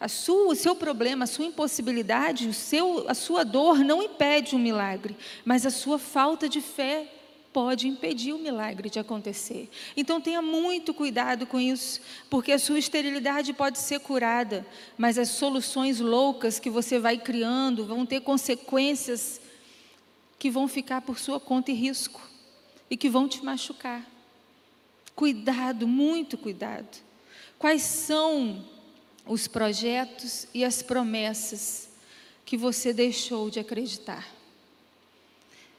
A 0.00 0.08
sua, 0.08 0.52
o 0.52 0.56
seu 0.56 0.74
problema, 0.74 1.24
a 1.24 1.26
sua 1.26 1.44
impossibilidade, 1.44 2.48
o 2.48 2.54
seu, 2.54 3.04
a 3.06 3.12
sua 3.12 3.44
dor 3.44 3.80
não 3.80 4.02
impede 4.02 4.56
um 4.56 4.58
milagre, 4.58 5.14
mas 5.44 5.66
a 5.66 5.70
sua 5.70 5.98
falta 5.98 6.48
de 6.48 6.62
fé 6.62 7.06
pode 7.52 7.86
impedir 7.86 8.32
o 8.32 8.38
milagre 8.38 8.88
de 8.88 8.98
acontecer. 8.98 9.68
Então 9.94 10.20
tenha 10.20 10.40
muito 10.40 10.94
cuidado 10.94 11.46
com 11.46 11.60
isso, 11.60 12.00
porque 12.30 12.52
a 12.52 12.58
sua 12.58 12.78
esterilidade 12.78 13.52
pode 13.52 13.78
ser 13.78 14.00
curada, 14.00 14.66
mas 14.96 15.18
as 15.18 15.28
soluções 15.28 16.00
loucas 16.00 16.58
que 16.58 16.70
você 16.70 16.98
vai 16.98 17.18
criando 17.18 17.84
vão 17.84 18.06
ter 18.06 18.20
consequências 18.20 19.38
que 20.38 20.50
vão 20.50 20.66
ficar 20.66 21.02
por 21.02 21.18
sua 21.18 21.38
conta 21.38 21.70
e 21.70 21.74
risco 21.74 22.22
e 22.88 22.96
que 22.96 23.10
vão 23.10 23.28
te 23.28 23.44
machucar. 23.44 24.08
Cuidado, 25.14 25.86
muito 25.86 26.38
cuidado. 26.38 26.98
Quais 27.58 27.82
são 27.82 28.64
os 29.30 29.46
projetos 29.46 30.48
e 30.52 30.64
as 30.64 30.82
promessas 30.82 31.88
que 32.44 32.56
você 32.56 32.92
deixou 32.92 33.48
de 33.48 33.60
acreditar? 33.60 34.28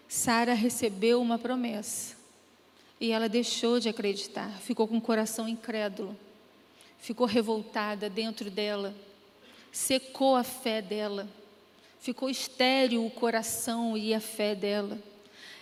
Sara 0.07 0.53
recebeu 0.53 1.21
uma 1.21 1.37
promessa 1.37 2.15
e 2.97 3.11
ela 3.11 3.27
deixou 3.27 3.77
de 3.77 3.89
acreditar, 3.89 4.49
ficou 4.61 4.87
com 4.87 4.95
o 4.95 5.01
coração 5.01 5.49
incrédulo, 5.49 6.17
ficou 6.97 7.27
revoltada 7.27 8.09
dentro 8.09 8.49
dela, 8.49 8.95
secou 9.69 10.37
a 10.37 10.45
fé 10.45 10.81
dela, 10.81 11.27
ficou 11.99 12.29
estéril 12.29 13.05
o 13.05 13.11
coração 13.11 13.97
e 13.97 14.13
a 14.13 14.21
fé 14.21 14.55
dela. 14.55 14.97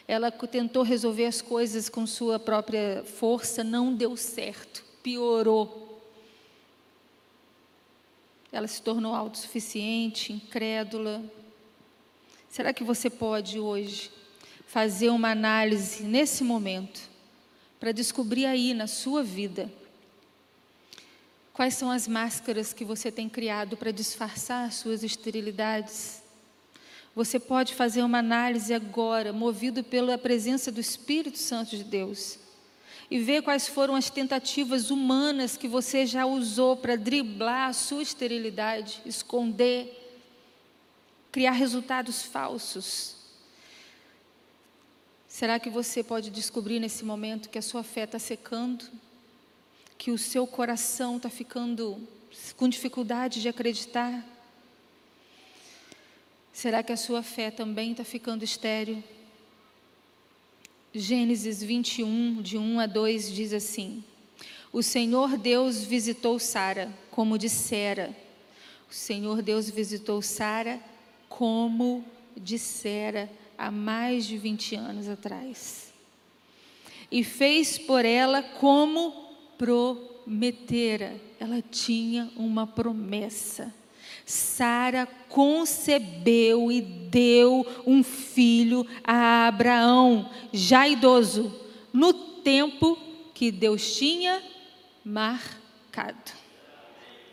Ela 0.07 0.29
tentou 0.29 0.83
resolver 0.83 1.25
as 1.25 1.41
coisas 1.41 1.89
com 1.89 2.05
sua 2.05 2.37
própria 2.37 3.03
força, 3.03 3.63
não 3.63 3.91
deu 3.95 4.15
certo, 4.15 4.83
piorou. 5.01 5.88
Ela 8.51 8.67
se 8.67 8.81
tornou 8.81 9.13
autossuficiente, 9.13 10.33
incrédula. 10.33 11.23
Será 12.49 12.73
que 12.73 12.83
você 12.83 13.09
pode 13.09 13.59
hoje 13.59 14.11
fazer 14.69 15.09
uma 15.09 15.31
análise 15.31 16.03
nesse 16.03 16.43
momento, 16.43 17.01
para 17.79 17.91
descobrir 17.91 18.45
aí 18.45 18.73
na 18.73 18.85
sua 18.85 19.23
vida 19.23 19.71
quais 21.59 21.73
são 21.73 21.89
as 21.89 22.07
máscaras 22.07 22.71
que 22.71 22.85
você 22.85 23.11
tem 23.11 23.27
criado 23.27 23.75
para 23.75 23.91
disfarçar 23.91 24.71
suas 24.71 25.03
esterilidades. 25.03 26.21
Você 27.15 27.37
pode 27.37 27.73
fazer 27.73 28.01
uma 28.03 28.19
análise 28.19 28.73
agora, 28.73 29.33
movido 29.33 29.83
pela 29.83 30.17
presença 30.17 30.71
do 30.71 30.79
Espírito 30.79 31.37
Santo 31.37 31.75
de 31.75 31.83
Deus, 31.83 32.39
e 33.09 33.19
ver 33.19 33.41
quais 33.41 33.67
foram 33.67 33.95
as 33.95 34.09
tentativas 34.09 34.91
humanas 34.91 35.57
que 35.57 35.67
você 35.67 36.05
já 36.05 36.25
usou 36.25 36.77
para 36.77 36.95
driblar 36.95 37.69
a 37.69 37.73
sua 37.73 38.03
esterilidade, 38.03 39.01
esconder, 39.05 39.95
criar 41.31 41.51
resultados 41.51 42.21
falsos. 42.21 43.15
Será 45.27 45.59
que 45.59 45.69
você 45.69 46.03
pode 46.03 46.29
descobrir 46.29 46.79
nesse 46.79 47.03
momento 47.03 47.49
que 47.49 47.57
a 47.57 47.61
sua 47.61 47.83
fé 47.83 48.03
está 48.03 48.19
secando? 48.19 48.85
Que 49.97 50.11
o 50.11 50.17
seu 50.17 50.45
coração 50.45 51.17
está 51.17 51.29
ficando 51.29 52.07
com 52.57 52.69
dificuldade 52.69 53.41
de 53.41 53.49
acreditar? 53.49 54.23
Será 56.53 56.83
que 56.83 56.91
a 56.91 56.97
sua 56.97 57.23
fé 57.23 57.49
também 57.49 57.91
está 57.91 58.03
ficando 58.03 58.43
estéril? 58.43 59.03
Gênesis 60.93 61.61
21, 61.61 62.41
de 62.41 62.57
1 62.57 62.79
a 62.79 62.87
2, 62.87 63.31
diz 63.31 63.53
assim: 63.53 64.03
O 64.73 64.81
Senhor 64.81 65.37
Deus 65.37 65.83
visitou 65.83 66.39
Sara, 66.39 66.91
como 67.11 67.37
dissera. 67.37 68.15
O 68.89 68.93
Senhor 68.93 69.43
Deus 69.43 69.69
visitou 69.69 70.19
Sara, 70.21 70.79
como 71.27 72.03
dissera 72.35 73.29
há 73.55 73.69
mais 73.69 74.25
de 74.25 74.35
20 74.35 74.75
anos 74.75 75.07
atrás. 75.07 75.93
E 77.11 77.23
fez 77.23 77.77
por 77.77 78.03
ela 78.03 78.41
como 78.41 79.29
prometera. 79.59 81.21
Ela 81.39 81.61
tinha 81.61 82.31
uma 82.35 82.65
promessa. 82.65 83.71
Sara 84.29 85.07
concebeu 85.27 86.71
e 86.71 86.81
deu 86.81 87.65
um 87.83 88.03
filho 88.03 88.85
a 89.03 89.47
Abraão, 89.47 90.29
já 90.53 90.87
idoso, 90.87 91.51
no 91.91 92.13
tempo 92.13 92.95
que 93.33 93.51
Deus 93.51 93.95
tinha 93.95 94.39
marcado. 95.03 96.31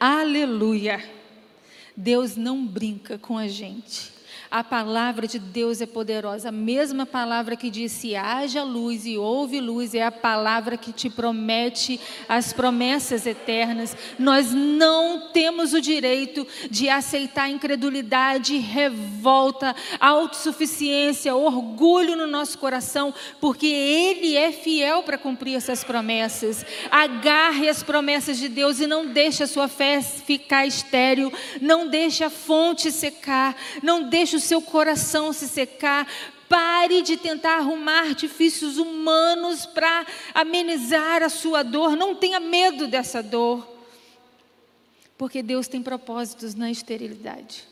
Aleluia! 0.00 1.06
Deus 1.94 2.35
não 2.35 2.66
brinca 2.66 3.18
com 3.18 3.37
a 3.37 3.46
gente. 3.46 4.15
A 4.57 4.64
palavra 4.64 5.27
de 5.27 5.38
Deus 5.38 5.83
é 5.83 5.87
poderosa. 5.87 6.49
A 6.49 6.51
mesma 6.51 7.05
palavra 7.05 7.57
que 7.57 7.69
disse 7.69 8.16
haja 8.16 8.62
luz 8.62 9.05
e 9.05 9.19
houve 9.19 9.61
luz 9.61 9.95
é 9.95 10.03
a 10.03 10.11
palavra 10.11 10.79
que 10.79 10.95
te 10.95 11.11
promete 11.11 12.01
as 12.27 12.55
promessas 12.55 13.27
eternas. 13.27 13.95
Nós 14.19 14.53
não 14.55 15.29
temos 15.31 15.75
o 15.75 15.81
direito 15.83 16.47
de 16.71 16.88
aceitar 16.88 17.51
incredulidade, 17.51 18.57
revolta, 18.57 19.77
autossuficiência, 20.01 21.37
orgulho 21.37 22.16
no 22.16 22.27
nosso 22.27 22.57
coração, 22.57 23.12
porque 23.38 23.66
Ele 23.66 24.38
é 24.38 24.53
fiel 24.53 25.03
para 25.03 25.19
cumprir 25.19 25.57
essas 25.57 25.85
promessas. 25.85 26.64
Agarre 26.90 27.69
as 27.69 27.83
promessas 27.83 28.38
de 28.38 28.49
Deus 28.49 28.81
e 28.81 28.87
não 28.87 29.07
deixe 29.07 29.42
a 29.42 29.47
sua 29.47 29.69
fé 29.69 30.01
ficar 30.01 30.66
estéril, 30.66 31.31
não 31.61 31.88
deixe 31.88 32.25
a 32.25 32.31
fonte 32.31 32.90
secar, 32.90 33.55
não 33.83 34.09
deixe 34.09 34.35
o 34.37 34.45
seu 34.46 34.62
coração 34.62 35.32
se 35.32 35.48
secar. 35.48 36.06
Pare 36.48 37.02
de 37.02 37.16
tentar 37.16 37.59
arrumar 37.59 38.09
artifícios 38.09 38.78
humanos 38.78 39.66
para 39.66 40.06
amenizar 40.32 41.22
a 41.22 41.28
sua 41.28 41.62
dor. 41.62 41.96
Não 41.96 42.14
tenha 42.14 42.38
medo 42.38 42.87
dessa 42.87 43.22
dor. 43.22 43.66
Porque 45.18 45.42
Deus 45.42 45.66
tem 45.66 45.82
propósitos 45.82 46.54
na 46.54 46.70
esterilidade. 46.70 47.64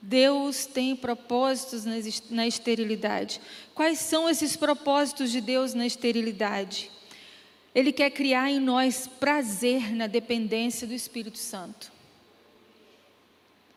Deus 0.00 0.66
tem 0.66 0.94
propósitos 0.94 1.84
na 2.30 2.46
esterilidade. 2.46 3.40
Quais 3.74 3.98
são 3.98 4.28
esses 4.28 4.54
propósitos 4.54 5.32
de 5.32 5.40
Deus 5.40 5.72
na 5.72 5.86
esterilidade? 5.86 6.90
Ele 7.74 7.90
quer 7.90 8.10
criar 8.10 8.50
em 8.50 8.60
nós 8.60 9.08
prazer 9.18 9.94
na 9.94 10.06
dependência 10.06 10.86
do 10.86 10.92
Espírito 10.92 11.38
Santo. 11.38 11.90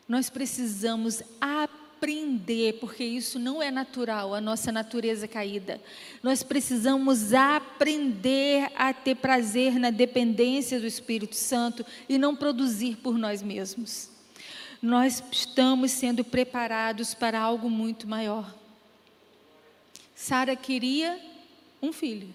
Nós 0.08 0.30
precisamos 0.30 1.22
aprender, 1.38 2.78
porque 2.80 3.04
isso 3.04 3.38
não 3.38 3.62
é 3.62 3.70
natural, 3.70 4.34
a 4.34 4.40
nossa 4.40 4.72
natureza 4.72 5.28
caída. 5.28 5.78
Nós 6.22 6.42
precisamos 6.42 7.34
aprender 7.34 8.72
a 8.74 8.94
ter 8.94 9.16
prazer 9.16 9.78
na 9.78 9.90
dependência 9.90 10.80
do 10.80 10.86
Espírito 10.86 11.36
Santo 11.36 11.84
e 12.08 12.16
não 12.16 12.34
produzir 12.34 12.96
por 12.96 13.18
nós 13.18 13.42
mesmos. 13.42 14.10
Nós 14.80 15.22
estamos 15.30 15.90
sendo 15.90 16.24
preparados 16.24 17.12
para 17.12 17.38
algo 17.38 17.68
muito 17.68 18.08
maior. 18.08 18.54
Sara 20.14 20.56
queria 20.56 21.20
um 21.82 21.92
filho, 21.92 22.34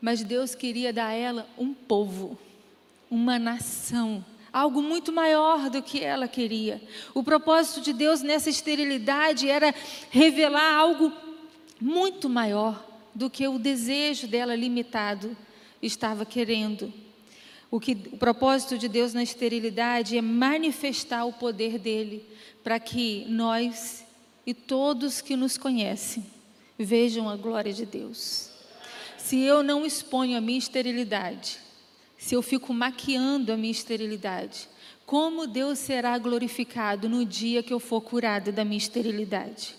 mas 0.00 0.22
Deus 0.22 0.54
queria 0.54 0.92
dar 0.92 1.06
a 1.06 1.12
ela 1.12 1.48
um 1.56 1.72
povo, 1.72 2.38
uma 3.10 3.38
nação 3.38 4.24
algo 4.56 4.80
muito 4.80 5.12
maior 5.12 5.68
do 5.68 5.82
que 5.82 6.02
ela 6.02 6.26
queria. 6.26 6.80
O 7.12 7.22
propósito 7.22 7.82
de 7.82 7.92
Deus 7.92 8.22
nessa 8.22 8.48
esterilidade 8.48 9.50
era 9.50 9.74
revelar 10.10 10.72
algo 10.72 11.12
muito 11.78 12.26
maior 12.26 12.82
do 13.14 13.28
que 13.28 13.46
o 13.46 13.58
desejo 13.58 14.26
dela 14.26 14.56
limitado 14.56 15.36
estava 15.82 16.24
querendo. 16.24 16.90
O, 17.70 17.78
que, 17.78 17.92
o 18.10 18.16
propósito 18.16 18.78
de 18.78 18.88
Deus 18.88 19.12
na 19.12 19.22
esterilidade 19.22 20.16
é 20.16 20.22
manifestar 20.22 21.26
o 21.26 21.34
poder 21.34 21.78
dele 21.78 22.24
para 22.64 22.80
que 22.80 23.26
nós 23.28 24.06
e 24.46 24.54
todos 24.54 25.20
que 25.20 25.36
nos 25.36 25.58
conhecem 25.58 26.24
vejam 26.78 27.28
a 27.28 27.36
glória 27.36 27.74
de 27.74 27.84
Deus. 27.84 28.48
Se 29.18 29.38
eu 29.38 29.62
não 29.62 29.84
exponho 29.84 30.38
a 30.38 30.40
minha 30.40 30.58
esterilidade, 30.58 31.65
se 32.26 32.34
eu 32.34 32.42
fico 32.42 32.74
maquiando 32.74 33.52
a 33.52 33.56
minha 33.56 33.70
esterilidade, 33.70 34.68
como 35.06 35.46
Deus 35.46 35.78
será 35.78 36.18
glorificado 36.18 37.08
no 37.08 37.24
dia 37.24 37.62
que 37.62 37.72
eu 37.72 37.78
for 37.78 38.00
curada 38.00 38.50
da 38.50 38.64
minha 38.64 38.78
esterilidade? 38.78 39.76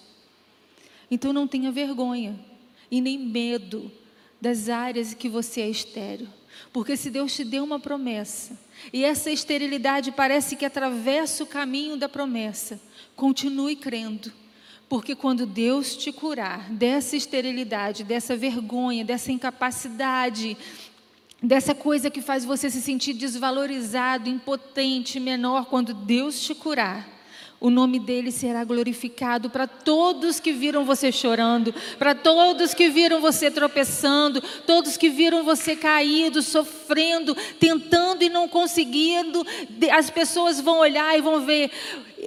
Então 1.12 1.34
não 1.34 1.46
tenha 1.46 1.74
vergonha 1.74 2.40
e 2.90 3.02
nem 3.02 3.20
medo 3.20 3.92
das 4.40 4.70
áreas 4.70 5.14
que 5.14 5.28
você 5.28 5.60
é 5.60 5.70
estéril. 5.70 6.30
Porque 6.72 6.96
se 6.96 7.10
Deus 7.10 7.36
te 7.36 7.44
deu 7.44 7.66
uma 7.66 7.82
promessa 7.82 8.58
e 8.94 9.04
essa 9.04 9.30
esterilidade 9.30 10.14
parece 10.14 10.56
que 10.56 10.64
atravessa 10.64 11.44
o 11.44 11.48
caminho 11.48 11.98
da 11.98 12.08
promessa, 12.08 12.80
continue 13.14 13.76
crendo. 13.76 14.32
Porque 14.88 15.16
quando 15.16 15.46
Deus 15.46 15.98
te 15.98 16.14
curar 16.14 16.72
dessa 16.72 17.18
esterilidade, 17.18 18.06
dessa 18.06 18.38
vergonha, 18.38 19.04
dessa 19.04 19.34
incapacidade, 19.34 20.56
dessa 21.42 21.76
coisa 21.76 22.10
que 22.10 22.22
faz 22.22 22.44
você 22.44 22.70
se 22.70 22.82
sentir 22.82 23.14
desvalorizado, 23.14 24.30
impotente, 24.30 25.20
menor, 25.20 25.66
quando 25.66 25.94
Deus 25.94 26.42
te 26.42 26.56
curar, 26.56 27.18
o 27.60 27.72
nome 27.72 28.00
dele 28.00 28.32
será 28.32 28.64
glorificado 28.64 29.50
para 29.50 29.66
todos 29.66 30.40
que 30.40 30.52
viram 30.52 30.86
você 30.86 31.12
chorando, 31.12 31.74
para 31.98 32.14
todos 32.14 32.76
que 32.76 32.88
viram 32.88 33.20
você 33.20 33.50
tropeçando, 33.50 34.42
todos 34.68 34.96
que 34.96 35.10
viram 35.10 35.44
você 35.44 35.76
caído, 35.76 36.44
sofrendo, 36.44 37.36
tentando 37.60 38.24
e 38.24 38.30
não 38.30 38.48
conseguindo. 38.48 39.44
As 39.92 40.12
pessoas 40.12 40.62
vão 40.62 40.78
olhar 40.80 41.18
e 41.18 41.22
vão 41.22 41.42
ver 41.42 41.72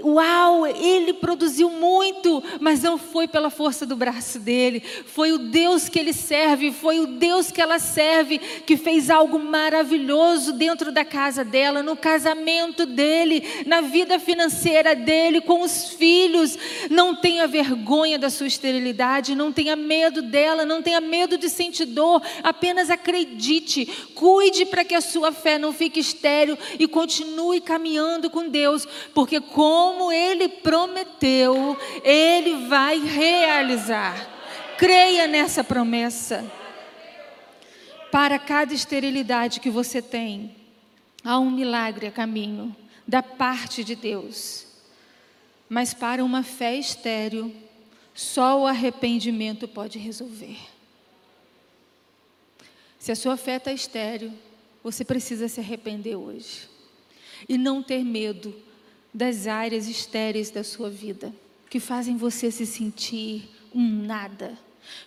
Uau, 0.05 0.69
ele 0.69 1.13
produziu 1.13 1.69
muito, 1.69 2.43
mas 2.61 2.81
não 2.83 2.97
foi 2.97 3.27
pela 3.27 3.51
força 3.51 3.85
do 3.85 3.97
braço 3.97 4.39
dele, 4.39 4.81
foi 5.05 5.33
o 5.33 5.39
Deus 5.39 5.89
que 5.89 5.99
ele 5.99 6.13
serve, 6.13 6.71
foi 6.71 7.01
o 7.01 7.09
Deus 7.09 7.51
que 7.51 7.61
ela 7.61 7.81
serve, 7.81 8.39
que 8.39 8.77
fez 8.77 9.11
algo 9.11 9.37
maravilhoso 9.41 10.53
dentro 10.53 10.93
da 10.93 11.05
casa 11.05 11.45
dela, 11.45 11.83
no 11.83 11.97
casamento 11.97 12.87
dele, 12.87 13.65
na 13.67 13.81
vida 13.81 14.21
financeira 14.21 14.95
dele, 14.95 15.41
com 15.41 15.61
os 15.63 15.91
filhos. 15.95 16.57
Não 16.89 17.17
tenha 17.17 17.49
vergonha 17.49 18.17
da 18.17 18.31
sua 18.31 18.47
esterilidade, 18.47 19.35
não 19.35 19.53
tenha 19.53 19.75
medo 19.75 20.23
dela, 20.23 20.65
não 20.65 20.83
tenha 20.83 21.01
medo 21.01 21.37
de 21.37 21.49
sentir 21.49 21.87
dor, 21.87 22.23
apenas 22.45 22.91
acredite, 22.91 23.87
cuide 24.15 24.65
para 24.67 24.85
que 24.85 24.95
a 24.95 25.01
sua 25.01 25.33
fé 25.33 25.59
não 25.59 25.73
fique 25.73 25.99
estéril 25.99 26.57
e 26.79 26.87
continue 26.87 27.61
caminhando 27.61 28.31
com 28.31 28.49
Deus, 28.49 28.87
porque 29.13 29.41
com 29.41 29.80
como 29.81 30.13
ele 30.13 30.47
prometeu, 30.47 31.75
ele 32.05 32.67
vai 32.67 32.99
realizar. 32.99 34.29
Creia 34.77 35.27
nessa 35.27 35.65
promessa. 35.65 36.45
Para 38.13 38.39
cada 38.39 38.75
esterilidade 38.75 39.59
que 39.59 39.71
você 39.71 40.03
tem, 40.03 40.55
há 41.25 41.39
um 41.39 41.51
milagre 41.51 42.09
a 42.09 42.13
caminho 42.13 42.77
da 43.09 43.23
parte 43.23 43.83
de 43.83 43.95
Deus. 43.95 44.67
Mas 45.67 45.95
para 45.95 46.23
uma 46.23 46.43
fé 46.43 46.77
estéril, 46.77 47.51
só 48.15 48.61
o 48.61 48.67
arrependimento 48.67 49.67
pode 49.67 49.99
resolver. 49.99 50.59
Se 52.99 53.11
a 53.11 53.17
sua 53.17 53.39
fé 53.39 53.57
está 53.57 53.73
estéril, 53.73 54.31
você 54.85 55.07
precisa 55.07 55.49
se 55.49 55.59
arrepender 55.59 56.17
hoje. 56.17 56.69
E 57.49 57.57
não 57.57 57.83
ter 57.83 58.05
medo 58.05 58.69
das 59.13 59.47
áreas 59.47 59.89
estéreis 59.89 60.51
da 60.51 60.63
sua 60.63 60.89
vida, 60.89 61.35
que 61.69 61.81
fazem 61.81 62.17
você 62.17 62.51
se 62.51 62.67
sentir 62.67 63.49
um 63.75 64.05
nada. 64.05 64.59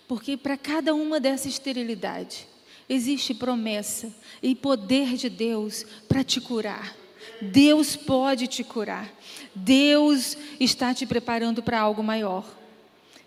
Porque 0.08 0.38
para 0.38 0.58
cada 0.58 0.94
uma 0.94 1.20
dessa 1.20 1.48
esterilidade, 1.48 2.48
existe 2.88 3.34
promessa 3.34 4.14
e 4.42 4.56
poder 4.56 5.16
de 5.16 5.30
Deus 5.30 5.86
para 6.08 6.24
te 6.24 6.40
curar. 6.40 6.96
Deus 7.42 7.96
pode 7.96 8.48
te 8.48 8.64
curar. 8.64 9.12
Deus 9.56 10.38
está 10.60 10.94
te 10.94 11.06
preparando 11.06 11.62
para 11.62 11.80
algo 11.80 12.04
maior. 12.04 12.46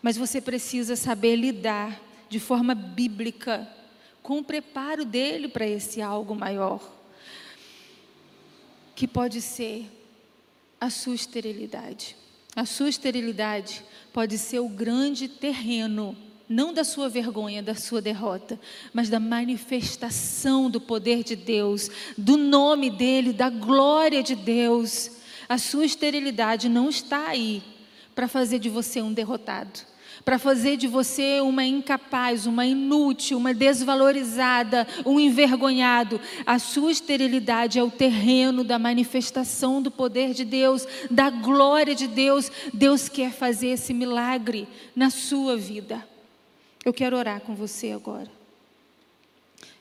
Mas 0.01 0.17
você 0.17 0.41
precisa 0.41 0.97
saber 0.97 1.37
lidar 1.37 2.01
de 2.29 2.39
forma 2.39 2.75
bíblica 2.75 3.69
com 4.23 4.39
o 4.39 4.45
preparo 4.45 5.05
dele 5.05 5.49
para 5.49 5.67
esse 5.67 6.01
algo 6.03 6.35
maior. 6.35 6.81
Que 8.95 9.07
pode 9.07 9.41
ser 9.41 9.87
a 10.81 10.91
sua 10.91 11.15
esterilidade. 11.15 12.17
A 12.55 12.65
sua 12.65 12.89
esterilidade 12.89 13.83
pode 14.13 14.39
ser 14.39 14.61
o 14.61 14.69
grande 14.69 15.29
terreno, 15.29 16.17
não 16.49 16.73
da 16.73 16.85
sua 16.85 17.09
vergonha, 17.09 17.63
da 17.63 17.75
sua 17.75 18.01
derrota, 18.01 18.59
mas 18.95 19.09
da 19.09 19.21
manifestação 19.21 20.71
do 20.71 20.81
poder 20.81 21.23
de 21.23 21.37
Deus, 21.37 21.91
do 22.17 22.37
nome 22.37 22.91
dEle, 22.91 23.33
da 23.33 23.51
glória 23.51 24.23
de 24.23 24.35
Deus. 24.35 25.11
A 25.49 25.59
sua 25.59 25.85
esterilidade 25.85 26.69
não 26.69 26.89
está 26.89 27.29
aí 27.29 27.63
para 28.15 28.29
fazer 28.29 28.59
de 28.59 28.69
você 28.69 29.03
um 29.03 29.13
derrotado 29.13 29.96
para 30.27 30.41
fazer 30.41 30.77
de 30.77 30.89
você 30.89 31.41
uma 31.41 31.65
incapaz, 31.65 32.47
uma 32.47 32.67
inútil, 32.67 33.39
uma 33.39 33.55
desvalorizada, 33.55 34.85
um 35.07 35.21
envergonhado. 35.21 36.21
A 36.45 36.59
sua 36.59 36.91
esterilidade 36.91 37.79
é 37.79 37.83
o 37.85 37.93
terreno 37.93 38.65
da 38.65 38.77
manifestação 38.77 39.81
do 39.81 39.89
poder 39.89 40.35
de 40.35 40.45
Deus, 40.45 40.85
da 41.09 41.31
glória 41.31 41.95
de 41.95 42.09
Deus. 42.09 42.51
Deus 42.75 43.09
quer 43.09 43.31
fazer 43.31 43.69
esse 43.69 43.95
milagre 43.95 44.67
na 44.97 45.11
sua 45.11 45.57
vida. 45.57 46.05
Eu 46.85 46.93
quero 46.93 47.17
orar 47.17 47.41
com 47.43 47.55
você 47.55 47.93
agora. 47.93 48.29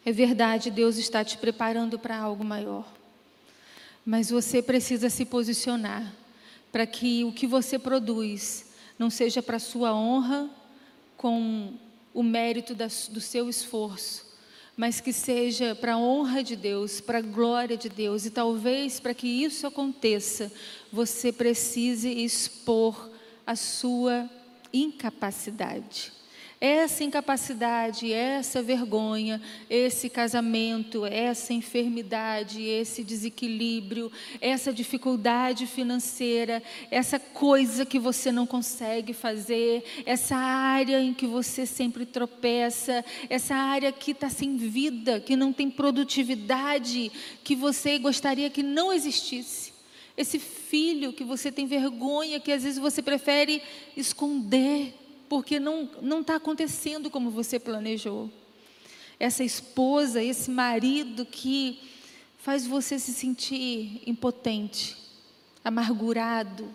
É 0.05 0.11
verdade, 0.11 0.69
Deus 0.69 0.97
está 0.97 1.23
te 1.23 1.39
preparando 1.39 1.97
para 1.97 2.19
algo 2.19 2.43
maior. 2.43 2.85
Mas 4.05 4.29
você 4.29 4.61
precisa 4.61 5.09
se 5.09 5.25
posicionar 5.25 6.13
para 6.71 6.85
que 6.85 7.23
o 7.23 7.31
que 7.31 7.47
você 7.47 7.79
produz 7.79 8.64
não 8.97 9.09
seja 9.09 9.41
para 9.41 9.59
sua 9.59 9.93
honra 9.93 10.49
com 11.17 11.73
o 12.13 12.23
mérito 12.23 12.73
da, 12.73 12.87
do 13.09 13.19
seu 13.19 13.49
esforço, 13.49 14.25
mas 14.75 14.99
que 15.01 15.11
seja 15.11 15.75
para 15.75 15.93
a 15.93 15.97
honra 15.97 16.43
de 16.43 16.55
Deus, 16.55 17.01
para 17.01 17.19
a 17.19 17.21
glória 17.21 17.77
de 17.77 17.89
Deus. 17.89 18.25
E 18.25 18.29
talvez 18.29 18.99
para 18.99 19.13
que 19.13 19.27
isso 19.27 19.67
aconteça, 19.67 20.51
você 20.91 21.31
precise 21.31 22.09
expor 22.09 23.11
a 23.45 23.55
sua 23.55 24.29
incapacidade 24.73 26.14
essa 26.65 27.03
incapacidade, 27.03 28.11
essa 28.11 28.59
vergonha, 28.63 29.39
esse 29.69 30.09
casamento, 30.09 31.05
essa 31.05 31.53
enfermidade, 31.53 32.59
esse 32.63 33.03
desequilíbrio, 33.03 34.11
essa 34.41 34.73
dificuldade 34.73 35.67
financeira, 35.67 36.63
essa 36.89 37.19
coisa 37.19 37.85
que 37.85 37.99
você 37.99 38.31
não 38.31 38.47
consegue 38.47 39.13
fazer, 39.13 39.83
essa 40.07 40.35
área 40.35 40.99
em 40.99 41.13
que 41.13 41.27
você 41.27 41.67
sempre 41.67 42.03
tropeça, 42.03 43.05
essa 43.29 43.53
área 43.53 43.91
que 43.91 44.09
está 44.09 44.27
sem 44.27 44.57
vida, 44.57 45.19
que 45.19 45.35
não 45.35 45.53
tem 45.53 45.69
produtividade, 45.69 47.11
que 47.43 47.55
você 47.55 47.99
gostaria 47.99 48.49
que 48.49 48.63
não 48.63 48.91
existisse. 48.91 49.71
Esse 50.17 50.39
filho 50.39 51.13
que 51.13 51.23
você 51.23 51.51
tem 51.51 51.67
vergonha, 51.67 52.39
que 52.39 52.51
às 52.51 52.63
vezes 52.63 52.79
você 52.79 53.03
prefere 53.03 53.61
esconder 53.95 55.04
porque 55.27 55.59
não 55.59 56.21
está 56.21 56.35
acontecendo 56.35 57.09
como 57.09 57.29
você 57.29 57.59
planejou. 57.59 58.29
Essa 59.19 59.43
esposa, 59.43 60.21
esse 60.21 60.51
marido 60.51 61.25
que 61.25 61.79
faz 62.37 62.67
você 62.67 62.99
se 62.99 63.13
sentir 63.13 64.01
impotente, 64.05 64.97
amargurado, 65.63 66.69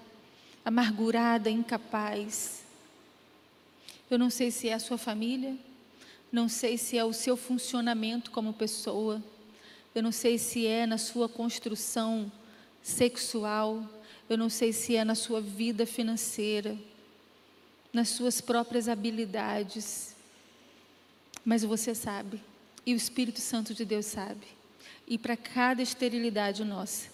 amargurada, 0.64 1.50
incapaz. 1.50 2.62
Eu 4.10 4.18
não 4.18 4.30
sei 4.30 4.50
se 4.50 4.68
é 4.68 4.74
a 4.74 4.78
sua 4.78 4.98
família, 4.98 5.56
não 6.32 6.48
sei 6.48 6.76
se 6.76 6.98
é 6.98 7.04
o 7.04 7.12
seu 7.12 7.36
funcionamento 7.36 8.30
como 8.30 8.52
pessoa, 8.52 9.22
eu 9.94 10.02
não 10.02 10.12
sei 10.12 10.38
se 10.38 10.66
é 10.66 10.86
na 10.86 10.98
sua 10.98 11.28
construção 11.28 12.30
sexual, 12.82 13.84
eu 14.28 14.38
não 14.38 14.48
sei 14.48 14.72
se 14.72 14.96
é 14.96 15.04
na 15.04 15.14
sua 15.14 15.40
vida 15.40 15.84
financeira 15.84 16.76
nas 17.92 18.08
suas 18.10 18.40
próprias 18.40 18.88
habilidades. 18.88 20.14
Mas 21.44 21.62
você 21.62 21.94
sabe, 21.94 22.40
e 22.84 22.92
o 22.92 22.96
Espírito 22.96 23.40
Santo 23.40 23.74
de 23.74 23.84
Deus 23.84 24.06
sabe. 24.06 24.46
E 25.06 25.18
para 25.18 25.36
cada 25.36 25.82
esterilidade 25.82 26.64
nossa, 26.64 27.08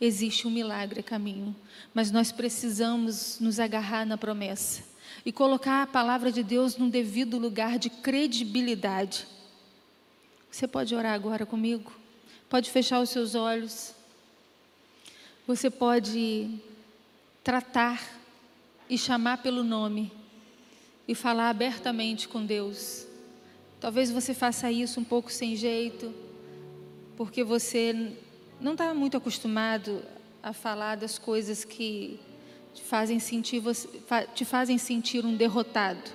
existe 0.00 0.46
um 0.46 0.50
milagre 0.50 1.00
a 1.00 1.02
caminho, 1.02 1.54
mas 1.92 2.10
nós 2.10 2.32
precisamos 2.32 3.38
nos 3.40 3.60
agarrar 3.60 4.06
na 4.06 4.16
promessa 4.16 4.82
e 5.24 5.30
colocar 5.30 5.82
a 5.82 5.86
palavra 5.86 6.32
de 6.32 6.42
Deus 6.42 6.76
num 6.76 6.88
devido 6.88 7.38
lugar 7.38 7.78
de 7.78 7.90
credibilidade. 7.90 9.26
Você 10.50 10.66
pode 10.66 10.94
orar 10.94 11.14
agora 11.14 11.44
comigo? 11.44 11.92
Pode 12.48 12.70
fechar 12.70 13.00
os 13.00 13.10
seus 13.10 13.34
olhos. 13.34 13.94
Você 15.46 15.70
pode 15.70 16.58
tratar 17.42 18.02
e 18.88 18.96
chamar 18.98 19.38
pelo 19.38 19.62
nome 19.62 20.12
e 21.06 21.14
falar 21.14 21.50
abertamente 21.50 22.28
com 22.28 22.44
Deus. 22.44 23.06
Talvez 23.80 24.10
você 24.10 24.32
faça 24.32 24.70
isso 24.70 25.00
um 25.00 25.04
pouco 25.04 25.30
sem 25.30 25.56
jeito, 25.56 26.14
porque 27.16 27.42
você 27.42 28.12
não 28.60 28.72
está 28.72 28.94
muito 28.94 29.16
acostumado 29.16 30.02
a 30.42 30.52
falar 30.52 30.96
das 30.96 31.18
coisas 31.18 31.64
que 31.64 32.18
te 32.74 32.82
fazem 32.82 33.18
sentir, 33.18 33.62
te 34.34 34.44
fazem 34.44 34.78
sentir 34.78 35.24
um 35.24 35.36
derrotado, 35.36 36.10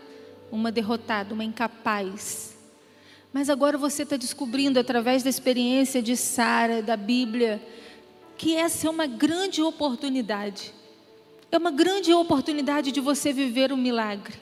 uma 0.52 0.72
derrotada, 0.72 1.34
uma 1.34 1.44
incapaz. 1.44 2.58
Mas 3.34 3.50
agora 3.50 3.78
você 3.78 4.04
está 4.04 4.18
descobrindo, 4.18 4.80
através 4.80 5.22
da 5.24 5.30
experiência 5.30 6.02
de 6.02 6.16
Sara, 6.16 6.82
da 6.82 6.98
Bíblia, 6.98 7.62
que 8.38 8.56
essa 8.56 8.88
é 8.88 8.90
uma 8.90 9.06
grande 9.06 9.62
oportunidade. 9.62 10.74
É 11.52 11.58
uma 11.58 11.72
grande 11.72 12.14
oportunidade 12.14 12.92
de 12.92 13.00
você 13.00 13.32
viver 13.32 13.72
um 13.72 13.78
milagre, 13.78 14.36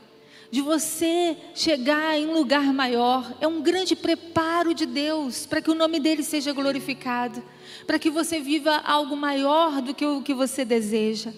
de 0.51 0.61
você 0.61 1.37
chegar 1.53 2.17
em 2.17 2.27
lugar 2.27 2.73
maior. 2.73 3.35
É 3.39 3.47
um 3.47 3.61
grande 3.61 3.95
preparo 3.95 4.73
de 4.73 4.85
Deus 4.85 5.45
para 5.45 5.61
que 5.61 5.71
o 5.71 5.75
nome 5.75 5.99
dele 5.99 6.23
seja 6.23 6.53
glorificado 6.53 7.43
para 7.85 7.99
que 7.99 8.09
você 8.09 8.39
viva 8.39 8.77
algo 8.77 9.15
maior 9.15 9.81
do 9.81 9.93
que 9.93 10.05
o 10.05 10.21
que 10.21 10.33
você 10.33 10.65
deseja. 10.65 11.33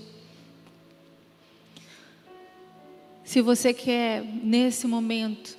Se 3.24 3.41
você 3.41 3.74
quer, 3.74 4.24
nesse 4.24 4.88
momento, 4.88 5.58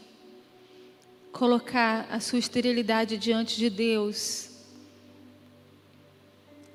colocar 1.31 2.09
a 2.11 2.19
sua 2.19 2.39
esterilidade 2.39 3.19
diante 3.19 3.57
de 3.57 3.69
Deus, 3.69 4.49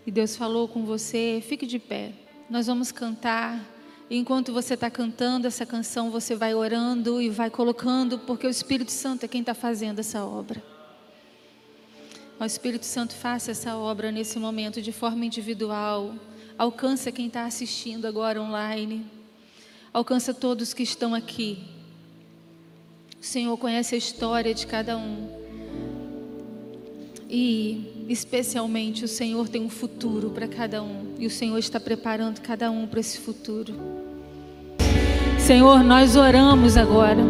e 0.05 0.11
Deus 0.11 0.35
falou 0.35 0.67
com 0.67 0.85
você, 0.85 1.41
fique 1.47 1.65
de 1.65 1.79
pé. 1.79 2.11
Nós 2.49 2.67
vamos 2.67 2.91
cantar. 2.91 3.72
Enquanto 4.09 4.51
você 4.51 4.73
está 4.73 4.89
cantando 4.89 5.47
essa 5.47 5.65
canção, 5.65 6.11
você 6.11 6.35
vai 6.35 6.53
orando 6.53 7.21
e 7.21 7.29
vai 7.29 7.49
colocando, 7.49 8.19
porque 8.19 8.45
o 8.45 8.49
Espírito 8.49 8.91
Santo 8.91 9.23
é 9.23 9.27
quem 9.27 9.41
está 9.41 9.53
fazendo 9.53 9.99
essa 9.99 10.25
obra. 10.25 10.61
O 12.39 12.45
Espírito 12.45 12.85
Santo 12.85 13.13
faça 13.13 13.51
essa 13.51 13.77
obra 13.77 14.11
nesse 14.11 14.37
momento 14.37 14.81
de 14.81 14.91
forma 14.91 15.25
individual. 15.25 16.13
Alcança 16.57 17.11
quem 17.11 17.27
está 17.27 17.45
assistindo 17.45 18.05
agora 18.05 18.41
online. 18.41 19.05
Alcança 19.93 20.33
todos 20.33 20.73
que 20.73 20.83
estão 20.83 21.15
aqui. 21.15 21.63
O 23.21 23.25
Senhor 23.25 23.55
conhece 23.57 23.95
a 23.95 23.97
história 23.97 24.53
de 24.53 24.67
cada 24.67 24.97
um. 24.97 25.29
E, 27.29 27.92
especialmente, 28.07 29.05
o 29.05 29.07
Senhor 29.07 29.47
tem 29.47 29.61
um 29.61 29.69
futuro 29.69 30.29
para 30.29 30.47
cada 30.47 30.81
um. 30.81 31.13
E 31.17 31.25
o 31.25 31.29
Senhor 31.29 31.57
está 31.57 31.79
preparando 31.79 32.41
cada 32.41 32.69
um 32.69 32.85
para 32.85 32.99
esse 32.99 33.19
futuro. 33.19 33.73
Senhor, 35.39 35.83
nós 35.83 36.15
oramos 36.15 36.77
agora 36.77 37.21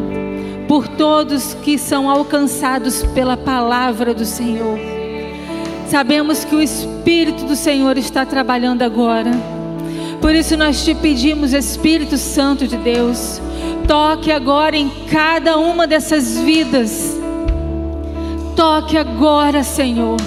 por 0.68 0.88
todos 0.88 1.54
que 1.56 1.78
são 1.78 2.10
alcançados 2.10 3.04
pela 3.14 3.36
palavra 3.36 4.14
do 4.14 4.26
Senhor. 4.26 4.80
Sabemos 5.90 6.44
que 6.46 6.56
o 6.56 6.62
Espírito 6.62 7.46
do 7.46 7.56
Senhor 7.56 7.98
está 7.98 8.26
trabalhando 8.26 8.82
agora. 8.82 9.32
Por 10.22 10.34
isso 10.34 10.56
nós 10.56 10.84
te 10.84 10.96
pedimos, 10.96 11.54
Espírito 11.54 12.18
Santo 12.18 12.68
de 12.68 12.78
Deus, 12.78 13.42
toque 13.88 14.32
agora 14.32 14.78
em 14.78 14.90
cada 15.10 15.58
uma 15.58 15.86
dessas 15.86 16.38
vidas. 16.38 17.18
Toque 18.56 18.98
agora, 18.98 19.64
Senhor 19.64 20.18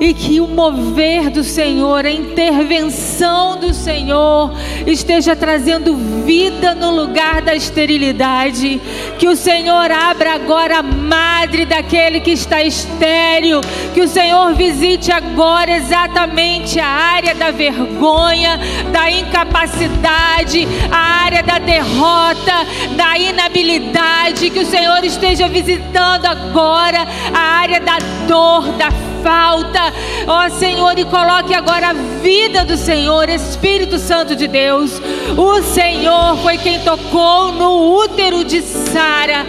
e 0.00 0.14
que 0.14 0.40
o 0.40 0.46
mover 0.46 1.30
do 1.30 1.42
Senhor, 1.42 2.06
a 2.06 2.10
intervenção 2.10 3.56
do 3.58 3.74
Senhor 3.74 4.52
esteja 4.86 5.34
trazendo 5.34 5.96
vida 6.24 6.74
no 6.74 6.90
lugar 6.90 7.42
da 7.42 7.54
esterilidade. 7.54 8.80
Que 9.18 9.28
o 9.28 9.36
Senhor 9.36 9.90
abra 9.90 10.34
agora 10.34 10.78
a 10.78 10.82
madre 10.82 11.64
daquele 11.64 12.20
que 12.20 12.30
está 12.30 12.62
estéril. 12.62 13.60
Que 13.92 14.00
o 14.00 14.08
Senhor 14.08 14.54
visite 14.54 15.10
agora 15.10 15.72
exatamente 15.72 16.78
a 16.78 16.86
área 16.86 17.34
da 17.34 17.50
vergonha, 17.50 18.60
da 18.92 19.10
incapacidade, 19.10 20.66
a 20.90 21.24
área 21.24 21.42
da 21.42 21.58
derrota, 21.58 22.66
da 22.96 23.18
inabilidade. 23.18 24.50
Que 24.50 24.60
o 24.60 24.66
Senhor 24.66 25.04
esteja 25.04 25.48
visitando 25.48 26.26
agora 26.26 27.06
a 27.34 27.38
área 27.38 27.80
da 27.80 27.98
dor, 28.26 28.72
da 28.72 29.07
falta. 29.22 29.92
Ó 30.26 30.48
Senhor, 30.50 30.98
e 30.98 31.04
coloque 31.04 31.54
agora 31.54 31.88
a 31.90 31.92
vida 31.92 32.64
do 32.64 32.76
Senhor, 32.76 33.28
Espírito 33.28 33.98
Santo 33.98 34.34
de 34.34 34.46
Deus. 34.46 35.00
O 35.36 35.62
Senhor 35.62 36.36
foi 36.38 36.58
quem 36.58 36.80
tocou 36.80 37.52
no 37.52 37.96
útero 38.02 38.44
de 38.44 38.60
Sara, 38.62 39.46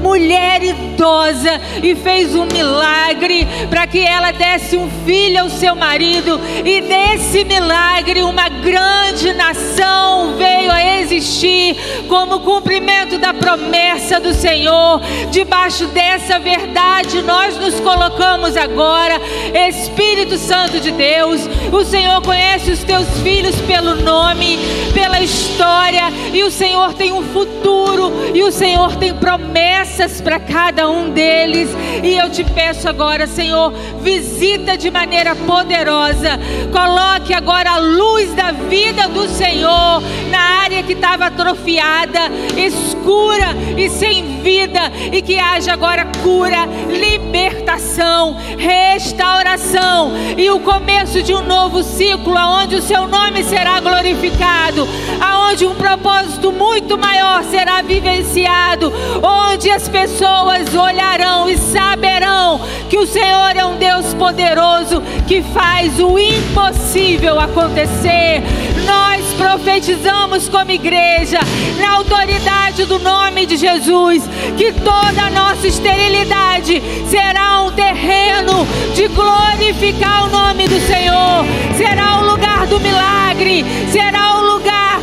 mulher 0.00 0.62
idosa, 0.62 1.60
e 1.82 1.94
fez 1.94 2.34
um 2.34 2.46
milagre 2.46 3.46
para 3.68 3.86
que 3.86 3.98
ela 3.98 4.32
desse 4.32 4.76
um 4.76 4.88
filho 5.04 5.40
ao 5.40 5.50
seu 5.50 5.74
marido, 5.74 6.40
e 6.64 6.80
desse 6.80 7.44
milagre 7.44 8.22
uma 8.22 8.48
grande 8.48 9.32
nação 9.32 10.34
veio 10.36 10.70
a 10.70 11.00
existir 11.00 11.76
como 12.08 12.40
cumprimento 12.40 13.18
da 13.18 13.34
promessa 13.34 14.20
do 14.20 14.32
Senhor. 14.32 15.00
Debaixo 15.30 15.86
dessa 15.86 16.38
verdade, 16.38 17.22
nós 17.22 17.56
nos 17.58 17.80
colocamos 17.80 18.56
agora 18.56 19.11
agora. 19.12 19.68
Espírito 19.68 20.38
Santo 20.38 20.80
de 20.80 20.90
Deus, 20.90 21.40
o 21.70 21.84
Senhor 21.84 22.22
conhece 22.22 22.70
os 22.70 22.82
teus 22.82 23.06
filhos 23.22 23.60
pelo 23.62 23.96
nome, 23.96 24.58
pela 24.94 25.20
história, 25.20 26.04
e 26.32 26.42
o 26.42 26.50
Senhor 26.50 26.94
tem 26.94 27.12
um 27.12 27.22
futuro, 27.22 28.12
e 28.34 28.42
o 28.42 28.52
Senhor 28.52 28.96
tem 28.96 29.14
promessas 29.14 30.20
para 30.20 30.40
cada 30.40 30.88
um 30.88 31.10
deles. 31.10 31.68
E 32.02 32.16
eu 32.16 32.30
te 32.30 32.44
peço 32.44 32.88
agora, 32.88 33.26
Senhor, 33.26 33.72
visita 34.00 34.76
de 34.76 34.90
maneira 34.90 35.34
poderosa, 35.34 36.38
coloque 36.72 37.34
agora 37.34 37.72
a 37.72 37.78
luz 37.78 38.32
da 38.34 38.52
vida 38.52 39.08
do 39.08 39.28
Senhor 39.28 40.02
na 40.30 40.40
área 40.62 40.82
que 40.82 40.92
estava 40.92 41.26
atrofiada, 41.26 42.20
escura 42.56 43.54
e 43.76 43.88
sem 43.88 44.31
vida, 44.42 44.80
e 45.12 45.22
que 45.22 45.38
haja 45.38 45.72
agora 45.72 46.06
cura, 46.22 46.66
libertação, 46.90 48.36
restauração 48.58 50.12
e 50.36 50.50
o 50.50 50.60
começo 50.60 51.22
de 51.22 51.32
um 51.32 51.42
novo 51.42 51.82
ciclo, 51.82 52.36
aonde 52.36 52.76
o 52.76 52.82
seu 52.82 53.06
nome 53.06 53.44
será 53.44 53.80
glorificado, 53.80 54.86
aonde 55.20 55.64
um 55.64 55.74
propósito 55.74 56.50
muito 56.50 56.98
maior 56.98 57.44
será 57.44 57.82
vivenciado, 57.82 58.92
onde 59.22 59.70
as 59.70 59.88
pessoas 59.88 60.74
olharão 60.74 61.48
e 61.48 61.56
saberão 61.56 62.60
que 62.90 62.98
o 62.98 63.06
Senhor 63.06 63.56
é 63.56 63.64
um 63.64 63.76
Deus 63.76 64.12
poderoso 64.14 65.02
que 65.26 65.42
faz 65.42 65.98
o 66.00 66.18
impossível 66.18 67.38
acontecer. 67.38 68.42
Nós 68.86 69.24
profetizamos 69.34 70.48
como 70.48 70.70
igreja, 70.70 71.38
na 71.78 71.96
autoridade 71.96 72.84
do 72.84 72.98
nome 72.98 73.46
de 73.46 73.56
Jesus, 73.56 74.22
que 74.56 74.72
toda 74.72 75.22
a 75.26 75.30
nossa 75.30 75.66
esterilidade 75.66 76.82
será 77.08 77.62
um 77.62 77.72
terreno 77.72 78.66
de 78.94 79.08
glorificar 79.08 80.26
o 80.26 80.30
nome 80.30 80.68
do 80.68 80.80
Senhor. 80.80 81.44
Será 81.76 82.20
o 82.20 82.30
lugar 82.30 82.66
do 82.66 82.80
milagre, 82.80 83.64
será 83.90 84.38
o 84.38 84.54
lugar 84.54 85.00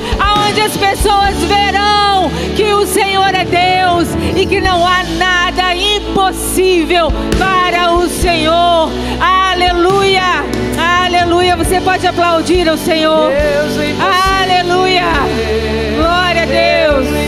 onde 0.49 0.61
as 0.61 0.75
pessoas 0.75 1.35
verão 1.43 2.29
que 2.55 2.73
o 2.73 2.85
Senhor 2.85 3.33
é 3.33 3.45
Deus 3.45 4.09
e 4.35 4.45
que 4.45 4.59
não 4.59 4.85
há 4.85 5.03
nada 5.17 5.75
impossível 5.75 7.11
para 7.37 7.93
o 7.93 8.07
Senhor. 8.07 8.89
Aleluia! 9.19 10.58
Aleluia! 11.05 11.55
Você 11.55 11.79
pode 11.81 12.05
aplaudir 12.05 12.67
ao 12.67 12.77
Senhor. 12.77 13.31
Aleluia! 14.41 15.11
Glória 15.95 16.43
a 16.43 16.45
Deus! 16.45 17.18